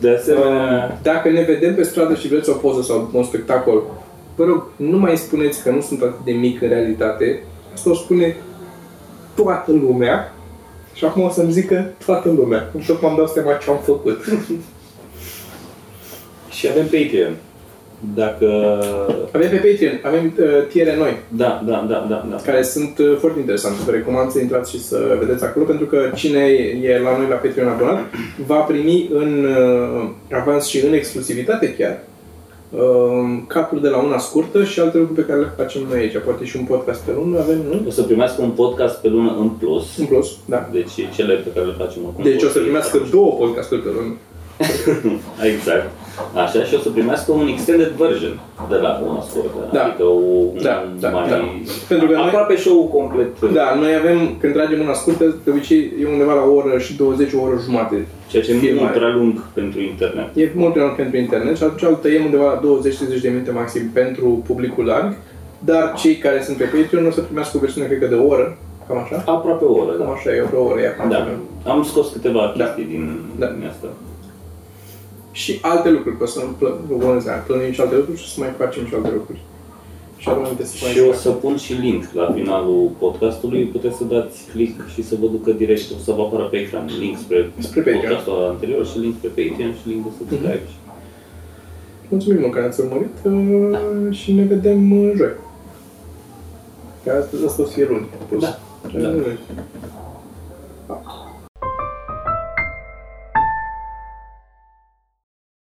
[0.00, 3.82] De asemenea, Uh, Dacă ne vedem pe stradă și vreți o poză sau un spectacol,
[4.36, 7.42] vă rog, nu mai spuneți că nu sunt atât de mic în realitate.
[7.74, 8.36] Asta o spune
[9.34, 10.32] toată lumea.
[10.94, 12.72] Și acum o să-mi zică toată lumea.
[12.86, 14.24] Tocmai am dat seama ce am făcut.
[16.56, 17.34] și avem Patreon.
[18.14, 18.46] Dacă...
[19.32, 22.36] Avem pe Patreon, avem uh, tiere noi, Da, da, da, da, da.
[22.44, 23.78] care sunt uh, foarte interesante.
[23.84, 26.40] Vă recomand să intrați și să vedeți acolo, pentru că cine
[26.82, 28.00] e la noi la Patreon abonat
[28.46, 31.98] va primi în uh, avans și în exclusivitate chiar
[32.70, 36.16] uh, capuri de la una scurtă și alte lucruri pe care le facem noi aici.
[36.24, 37.84] Poate și un podcast pe lună avem, nu?
[37.88, 39.96] O să primească un podcast pe lună în plus.
[39.98, 40.68] În plus, da.
[40.72, 42.24] Deci cele pe care le facem acum.
[42.24, 44.14] Deci o pot să fi- primească două podcasturi pe lună.
[45.52, 45.90] Exact.
[46.34, 48.34] Așa, și o să primească un extended version
[48.68, 49.58] de la una scurtă.
[49.72, 49.82] Da.
[49.84, 50.20] Adică o,
[50.62, 51.28] Da, un da, mai...
[51.28, 51.36] da.
[51.88, 53.30] Pentru că noi- Aproape show complet.
[53.58, 56.96] Da, noi avem, când tragem una scurtă, de obicei e undeva la o oră și
[56.96, 58.06] 20, o oră jumate.
[58.30, 58.80] Ceea ce e Filmare.
[58.80, 60.28] mult prea lung pentru internet.
[60.34, 62.60] E mult prea mult pentru internet și atunci îl tăiem undeva la
[63.18, 65.14] 20-30 de minute maxim pentru publicul larg,
[65.58, 68.26] dar cei care sunt pe Patreon o să primească o versiune, cred că de o
[68.26, 68.56] oră,
[68.88, 69.16] cam așa.
[69.26, 70.12] Aproape o oră, Cam da.
[70.12, 71.10] așa, e o oră, e acum.
[71.10, 71.28] Da.
[71.70, 72.64] Am scos câteva Da.
[72.64, 73.46] chestii din, Da.
[73.46, 73.86] din asta.
[75.40, 78.18] Și alte lucruri, că o să nu plă, nu vom ziua, plănuim și alte lucruri
[78.18, 79.40] și o să mai facem și alte lucruri.
[80.20, 83.96] Și avem multe să mai Și o să pun și link la finalul podcastului, puteți
[83.96, 87.16] să dați click și să vă ducă direct, o să vă apară pe ecran link
[87.18, 88.02] spre, Spre Patreon.
[88.02, 90.62] podcastul anterior și link pe Patreon și link de subscribe.
[92.08, 95.34] Mulțumim mult că ne-ați urmărit uh, și ne vedem uh, joi.
[97.04, 98.06] Că asta, asta o să fie luni.
[98.40, 98.58] Da.
[99.02, 99.10] Da.
[99.10, 99.38] Joi.